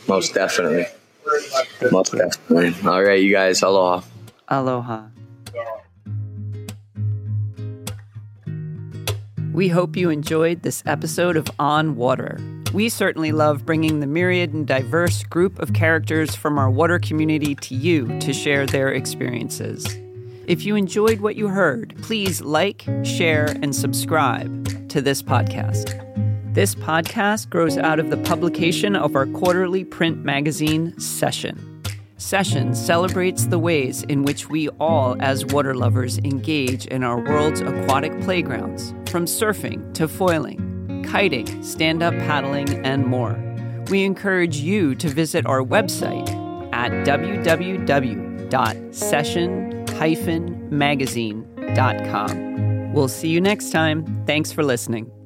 Most 0.07 0.35
definitely. 0.35 0.87
Thank 1.25 1.93
Most 1.93 2.13
you. 2.13 2.19
definitely. 2.21 2.89
All 2.89 3.03
right, 3.03 3.21
you 3.21 3.33
guys. 3.33 3.63
Aloha. 3.63 4.03
Aloha. 4.49 5.07
We 9.53 9.69
hope 9.69 9.97
you 9.97 10.11
enjoyed 10.11 10.63
this 10.63 10.85
episode 10.87 11.37
of 11.37 11.49
On 11.59 11.97
Water. 11.97 12.39
We 12.73 12.89
certainly 12.89 13.33
love 13.33 13.67
bringing 13.67 13.99
the 13.99 14.07
myriad 14.07 14.53
and 14.53 14.67
diverse 14.67 15.25
group 15.25 15.59
of 15.59 15.73
characters 15.73 16.37
from 16.37 16.59
our 16.59 16.71
water 16.71 16.99
community 16.99 17.55
to 17.57 17.75
you 17.75 18.07
to 18.21 18.33
share 18.33 18.67
their 18.67 18.93
experiences. 18.93 19.85
If 20.47 20.65
you 20.65 20.77
enjoyed 20.77 21.21
what 21.21 21.35
you 21.35 21.49
heard, 21.49 21.95
please 22.03 22.41
like, 22.41 22.87
share, 23.03 23.47
and 23.63 23.75
subscribe 23.75 24.69
to 24.89 25.01
this 25.01 25.23
podcast. 25.23 25.95
This 26.55 26.75
podcast 26.75 27.51
grows 27.51 27.79
out 27.79 27.99
of 28.01 28.11
the 28.11 28.17
publication 28.19 28.97
of 28.97 29.15
our 29.15 29.27
quarterly 29.27 29.85
print 29.85 30.25
magazine, 30.25 30.99
Session. 30.99 31.83
Session 32.17 32.75
celebrates 32.75 33.47
the 33.47 33.59
ways 33.59 34.03
in 34.05 34.25
which 34.25 34.49
we 34.49 34.69
all, 34.81 35.17
as 35.21 35.47
water 35.47 35.75
lovers, 35.75 36.19
engage 36.19 36.87
in 36.87 37.05
our 37.05 37.21
world's 37.21 37.61
aquatic 37.61 38.21
playgrounds, 38.23 38.93
from 39.09 39.25
surfing 39.25 39.95
to 39.95 40.09
foiling, 40.09 41.05
kiting, 41.09 41.63
stand 41.63 42.03
up 42.03 42.15
paddling, 42.15 42.85
and 42.85 43.07
more. 43.07 43.39
We 43.91 44.05
encourage 44.05 44.57
you 44.57 44.95
to 44.97 45.09
visit 45.09 45.47
our 45.47 45.63
website 45.63 46.29
at 46.73 46.91
www.session.com 47.07 48.29
magazine.com. 50.71 52.48
We'll 52.99 53.07
see 53.07 53.29
you 53.29 53.41
next 53.41 53.71
time. 53.71 54.25
Thanks 54.27 54.51
for 54.51 54.65
listening. 54.65 55.18